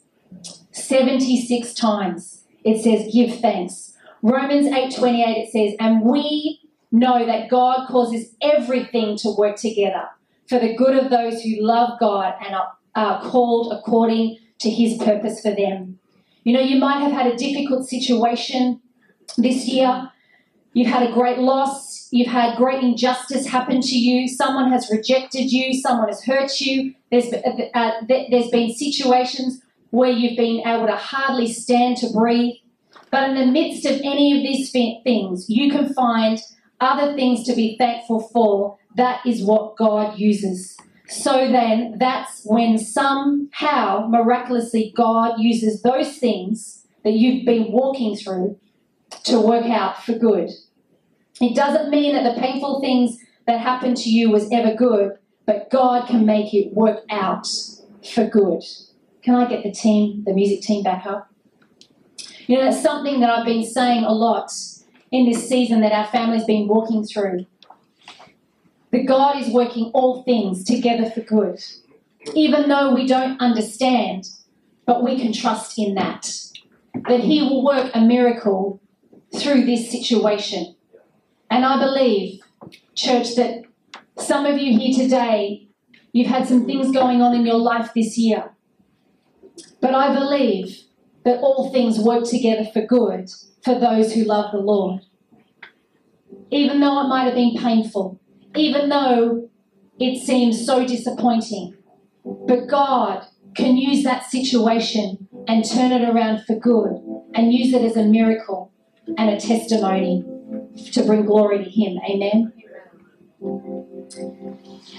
76 0.72 1.74
times 1.74 2.44
it 2.64 2.82
says 2.82 3.12
give 3.12 3.40
thanks. 3.40 3.94
Romans 4.22 4.66
8:28 4.66 5.36
it 5.36 5.52
says, 5.52 5.76
and 5.78 6.02
we 6.02 6.60
know 6.90 7.24
that 7.24 7.48
God 7.48 7.86
causes 7.88 8.34
everything 8.42 9.16
to 9.18 9.34
work 9.36 9.56
together 9.56 10.08
for 10.48 10.58
the 10.58 10.74
good 10.74 10.96
of 10.96 11.10
those 11.10 11.42
who 11.42 11.60
love 11.60 11.98
God 12.00 12.34
and 12.44 12.54
are, 12.54 12.72
are 12.94 13.22
called 13.22 13.72
according 13.72 14.38
to 14.60 14.70
his 14.70 14.98
purpose 14.98 15.40
for 15.40 15.54
them. 15.54 15.97
You 16.48 16.54
know, 16.54 16.60
you 16.60 16.78
might 16.80 17.00
have 17.00 17.12
had 17.12 17.26
a 17.26 17.36
difficult 17.36 17.86
situation 17.86 18.80
this 19.36 19.68
year. 19.68 20.10
You've 20.72 20.88
had 20.88 21.06
a 21.06 21.12
great 21.12 21.36
loss. 21.36 22.08
You've 22.10 22.32
had 22.32 22.56
great 22.56 22.82
injustice 22.82 23.46
happen 23.46 23.82
to 23.82 23.98
you. 23.98 24.26
Someone 24.26 24.72
has 24.72 24.90
rejected 24.90 25.52
you. 25.52 25.74
Someone 25.74 26.08
has 26.08 26.24
hurt 26.24 26.58
you. 26.58 26.94
There's, 27.10 27.30
uh, 27.74 27.90
there's 28.08 28.48
been 28.48 28.72
situations 28.72 29.60
where 29.90 30.10
you've 30.10 30.38
been 30.38 30.66
able 30.66 30.86
to 30.86 30.96
hardly 30.96 31.52
stand 31.52 31.98
to 31.98 32.10
breathe. 32.14 32.54
But 33.10 33.28
in 33.28 33.34
the 33.34 33.52
midst 33.52 33.84
of 33.84 34.00
any 34.02 34.34
of 34.38 34.42
these 34.42 34.70
things, 34.70 35.50
you 35.50 35.70
can 35.70 35.92
find 35.92 36.40
other 36.80 37.14
things 37.14 37.44
to 37.44 37.54
be 37.54 37.76
thankful 37.76 38.20
for. 38.20 38.78
That 38.96 39.20
is 39.26 39.44
what 39.44 39.76
God 39.76 40.18
uses. 40.18 40.78
So 41.08 41.50
then, 41.50 41.96
that's 41.98 42.42
when 42.44 42.76
somehow, 42.76 44.06
miraculously, 44.08 44.92
God 44.94 45.40
uses 45.40 45.82
those 45.82 46.18
things 46.18 46.86
that 47.02 47.14
you've 47.14 47.46
been 47.46 47.72
walking 47.72 48.14
through 48.14 48.58
to 49.24 49.40
work 49.40 49.64
out 49.66 50.04
for 50.04 50.12
good. 50.12 50.50
It 51.40 51.56
doesn't 51.56 51.90
mean 51.90 52.14
that 52.14 52.34
the 52.34 52.40
painful 52.40 52.80
things 52.80 53.18
that 53.46 53.60
happened 53.60 53.96
to 53.98 54.10
you 54.10 54.30
was 54.30 54.50
ever 54.52 54.74
good, 54.74 55.12
but 55.46 55.70
God 55.70 56.06
can 56.08 56.26
make 56.26 56.52
it 56.52 56.74
work 56.74 57.04
out 57.08 57.46
for 58.12 58.26
good. 58.26 58.62
Can 59.22 59.34
I 59.34 59.48
get 59.48 59.62
the 59.62 59.72
team, 59.72 60.24
the 60.26 60.34
music 60.34 60.60
team 60.60 60.82
back 60.82 61.06
up? 61.06 61.32
You 62.46 62.56
know, 62.56 62.64
that's 62.64 62.82
something 62.82 63.20
that 63.20 63.30
I've 63.30 63.46
been 63.46 63.64
saying 63.64 64.04
a 64.04 64.12
lot 64.12 64.52
in 65.10 65.30
this 65.30 65.48
season 65.48 65.80
that 65.80 65.92
our 65.92 66.06
family's 66.06 66.44
been 66.44 66.68
walking 66.68 67.04
through. 67.04 67.46
That 68.90 69.06
God 69.06 69.36
is 69.36 69.52
working 69.52 69.90
all 69.94 70.22
things 70.22 70.64
together 70.64 71.10
for 71.10 71.20
good. 71.20 71.60
Even 72.34 72.68
though 72.68 72.94
we 72.94 73.06
don't 73.06 73.40
understand, 73.40 74.28
but 74.86 75.02
we 75.02 75.18
can 75.18 75.32
trust 75.32 75.78
in 75.78 75.94
that. 75.94 76.30
That 77.08 77.20
He 77.20 77.42
will 77.42 77.64
work 77.64 77.90
a 77.94 78.00
miracle 78.00 78.80
through 79.36 79.64
this 79.64 79.90
situation. 79.90 80.74
And 81.50 81.64
I 81.64 81.78
believe, 81.78 82.40
church, 82.94 83.34
that 83.36 83.64
some 84.18 84.46
of 84.46 84.58
you 84.58 84.78
here 84.78 85.04
today, 85.04 85.68
you've 86.12 86.28
had 86.28 86.46
some 86.46 86.66
things 86.66 86.90
going 86.92 87.22
on 87.22 87.34
in 87.34 87.46
your 87.46 87.58
life 87.58 87.90
this 87.94 88.18
year. 88.18 88.50
But 89.80 89.94
I 89.94 90.14
believe 90.14 90.84
that 91.24 91.40
all 91.40 91.70
things 91.70 91.98
work 91.98 92.24
together 92.24 92.64
for 92.64 92.84
good 92.84 93.30
for 93.62 93.78
those 93.78 94.14
who 94.14 94.24
love 94.24 94.52
the 94.52 94.58
Lord. 94.58 95.02
Even 96.50 96.80
though 96.80 97.00
it 97.00 97.08
might 97.08 97.24
have 97.24 97.34
been 97.34 97.56
painful, 97.56 98.18
even 98.56 98.88
though 98.88 99.50
it 99.98 100.22
seems 100.24 100.64
so 100.64 100.86
disappointing, 100.86 101.76
but 102.24 102.66
God 102.66 103.26
can 103.54 103.76
use 103.76 104.04
that 104.04 104.24
situation 104.24 105.28
and 105.46 105.64
turn 105.64 105.92
it 105.92 106.08
around 106.08 106.44
for 106.44 106.54
good 106.56 107.00
and 107.34 107.52
use 107.52 107.72
it 107.72 107.82
as 107.82 107.96
a 107.96 108.04
miracle 108.04 108.72
and 109.16 109.30
a 109.30 109.40
testimony 109.40 110.24
to 110.92 111.04
bring 111.04 111.24
glory 111.24 111.64
to 111.64 111.70
Him. 111.70 111.98
Amen. 112.08 112.52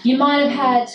You 0.04 0.18
might 0.18 0.48
have 0.48 0.52
had 0.52 0.90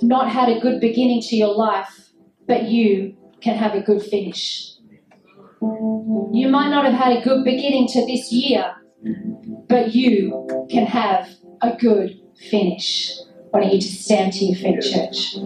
not 0.00 0.28
had 0.30 0.48
a 0.48 0.60
good 0.60 0.80
beginning 0.80 1.22
to 1.22 1.36
your 1.36 1.54
life, 1.54 2.10
but 2.46 2.64
you 2.64 3.16
can 3.40 3.56
have 3.56 3.74
a 3.74 3.80
good 3.80 4.02
finish. 4.02 4.72
You 5.60 6.48
might 6.48 6.70
not 6.70 6.84
have 6.84 6.94
had 6.94 7.16
a 7.16 7.20
good 7.22 7.44
beginning 7.44 7.88
to 7.88 8.06
this 8.06 8.32
year, 8.32 8.74
but 9.68 9.94
you 9.94 10.66
can 10.70 10.86
have 10.86 11.28
a 11.60 11.76
good 11.76 12.20
finish. 12.36 13.12
Why 13.50 13.60
don't 13.60 13.72
you 13.72 13.80
just 13.80 14.04
stand 14.04 14.32
to 14.34 14.44
your 14.44 14.56
feet, 14.56 14.80
church? 14.80 15.36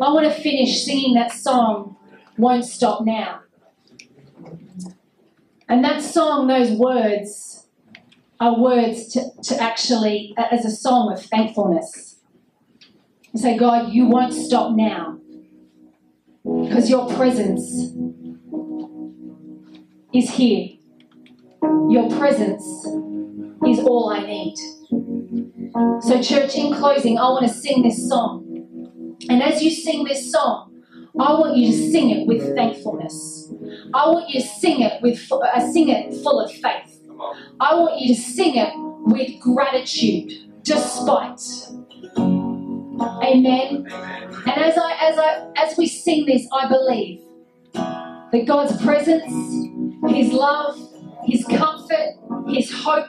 I 0.00 0.12
want 0.12 0.26
to 0.26 0.32
finish 0.32 0.84
singing 0.84 1.14
that 1.14 1.32
song, 1.32 1.96
Won't 2.36 2.64
Stop 2.64 3.04
Now. 3.04 3.40
And 5.68 5.84
that 5.84 6.02
song, 6.02 6.46
those 6.46 6.70
words, 6.70 7.66
are 8.38 8.60
words 8.60 9.08
to, 9.08 9.30
to 9.42 9.60
actually, 9.60 10.34
as 10.36 10.64
a 10.64 10.70
song 10.70 11.12
of 11.12 11.22
thankfulness. 11.24 12.16
You 13.32 13.40
say, 13.40 13.56
God, 13.56 13.92
you 13.92 14.06
won't 14.06 14.32
stop 14.32 14.76
now 14.76 15.18
because 16.44 16.88
your 16.88 17.12
presence 17.14 17.92
is 20.18 20.30
here. 20.30 20.68
Your 21.88 22.08
presence 22.18 22.62
is 23.66 23.78
all 23.80 24.10
I 24.10 24.26
need. 24.26 24.56
So, 26.02 26.22
church, 26.22 26.54
in 26.54 26.74
closing, 26.74 27.18
I 27.18 27.24
want 27.24 27.46
to 27.46 27.52
sing 27.52 27.82
this 27.82 28.08
song. 28.08 28.44
And 29.28 29.42
as 29.42 29.62
you 29.62 29.70
sing 29.70 30.04
this 30.04 30.30
song, 30.30 30.82
I 31.18 31.32
want 31.32 31.56
you 31.56 31.68
to 31.68 31.90
sing 31.90 32.10
it 32.10 32.26
with 32.26 32.54
thankfulness. 32.54 33.52
I 33.94 34.08
want 34.08 34.28
you 34.28 34.40
to 34.40 34.46
sing 34.46 34.80
it 34.80 35.02
with 35.02 35.26
uh, 35.32 35.72
sing 35.72 35.88
it 35.88 36.12
full 36.22 36.40
of 36.40 36.52
faith. 36.52 37.00
I 37.60 37.74
want 37.74 38.00
you 38.00 38.14
to 38.14 38.20
sing 38.20 38.56
it 38.56 38.72
with 39.06 39.40
gratitude, 39.40 40.30
despite. 40.62 41.40
Amen. 43.22 43.86
And 43.90 44.48
as 44.48 44.76
I 44.76 44.96
as 45.00 45.18
I 45.18 45.52
as 45.56 45.78
we 45.78 45.86
sing 45.86 46.26
this, 46.26 46.46
I 46.52 46.68
believe 46.68 47.22
that 48.32 48.44
God's 48.46 48.80
presence, 48.82 49.24
His 50.08 50.32
love, 50.32 50.76
His 51.24 51.44
comfort, 51.44 52.14
His 52.48 52.72
hope, 52.72 53.06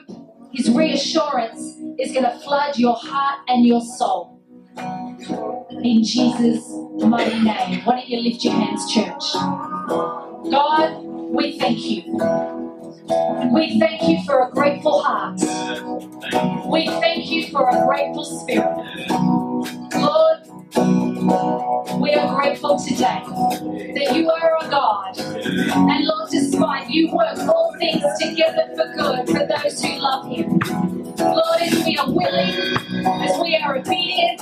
His 0.52 0.70
reassurance 0.70 1.60
is 1.98 2.12
going 2.12 2.24
to 2.24 2.38
flood 2.40 2.78
your 2.78 2.96
heart 2.96 3.40
and 3.48 3.66
your 3.66 3.80
soul. 3.80 4.40
In 5.70 6.02
Jesus' 6.02 6.64
mighty 7.06 7.40
name. 7.40 7.84
Why 7.84 7.96
don't 7.96 8.08
you 8.08 8.20
lift 8.20 8.44
your 8.44 8.54
hands, 8.54 8.92
church? 8.92 9.34
God, 10.50 11.02
we 11.04 11.58
thank 11.58 11.78
you. 11.84 12.02
We 13.52 13.78
thank 13.78 14.08
you 14.08 14.24
for 14.24 14.48
a 14.48 14.50
grateful 14.50 15.02
heart. 15.02 15.40
We 16.66 16.86
thank 16.86 17.30
you 17.30 17.48
for 17.50 17.68
a 17.68 17.86
grateful 17.86 18.24
spirit. 18.24 19.10
Lord, 19.94 21.07
we 21.20 22.14
are 22.14 22.34
grateful 22.36 22.78
today 22.78 23.22
that 23.24 24.12
you 24.14 24.30
are 24.30 24.58
a 24.60 24.70
God. 24.70 25.18
And 25.18 26.04
Lord, 26.04 26.30
despite 26.30 26.88
you 26.90 27.10
work 27.12 27.38
all 27.40 27.74
things 27.78 28.04
together 28.20 28.68
for 28.76 28.94
good 28.94 29.26
for 29.28 29.46
those 29.46 29.82
who 29.82 29.98
love 29.98 30.28
Him. 30.28 30.60
Lord, 31.18 31.60
as 31.62 31.84
we 31.84 31.96
are 31.96 32.10
willing, 32.10 32.76
as 33.22 33.40
we 33.42 33.56
are 33.56 33.76
obedient, 33.78 34.40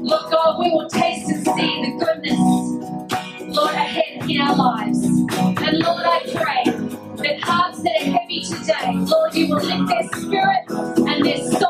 Lord 0.00 0.30
God, 0.30 0.60
we 0.60 0.70
will 0.70 0.88
taste 0.88 1.30
and 1.30 1.44
see 1.44 1.82
the 1.82 2.04
goodness, 2.04 3.56
Lord, 3.56 3.74
ahead 3.74 4.30
in 4.30 4.40
our 4.40 4.56
lives. 4.56 5.04
And 5.04 5.78
Lord, 5.78 6.04
I 6.06 6.20
pray 6.34 6.72
that 7.18 7.40
hearts 7.42 7.82
that 7.82 8.02
are 8.02 8.10
heavy 8.12 8.42
today, 8.42 8.92
Lord, 8.94 9.34
you 9.34 9.48
will 9.48 9.62
lift 9.62 9.88
their 9.88 10.08
spirit 10.20 10.64
and 11.08 11.24
their 11.26 11.38
soul, 11.38 11.65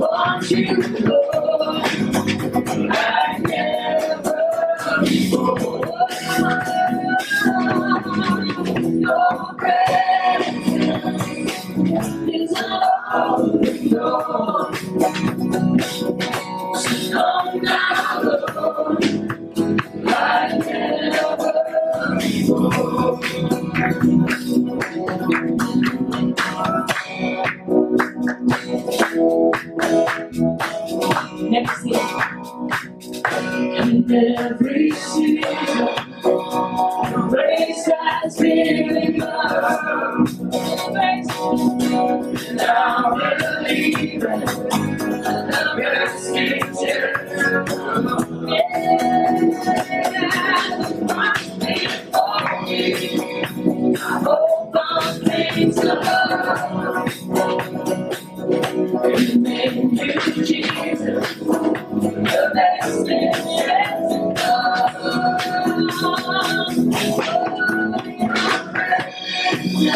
Want 0.00 0.50
you. 0.50 0.82
to 0.82 1.02
go 2.64 3.19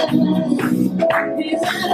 come. 0.06 1.93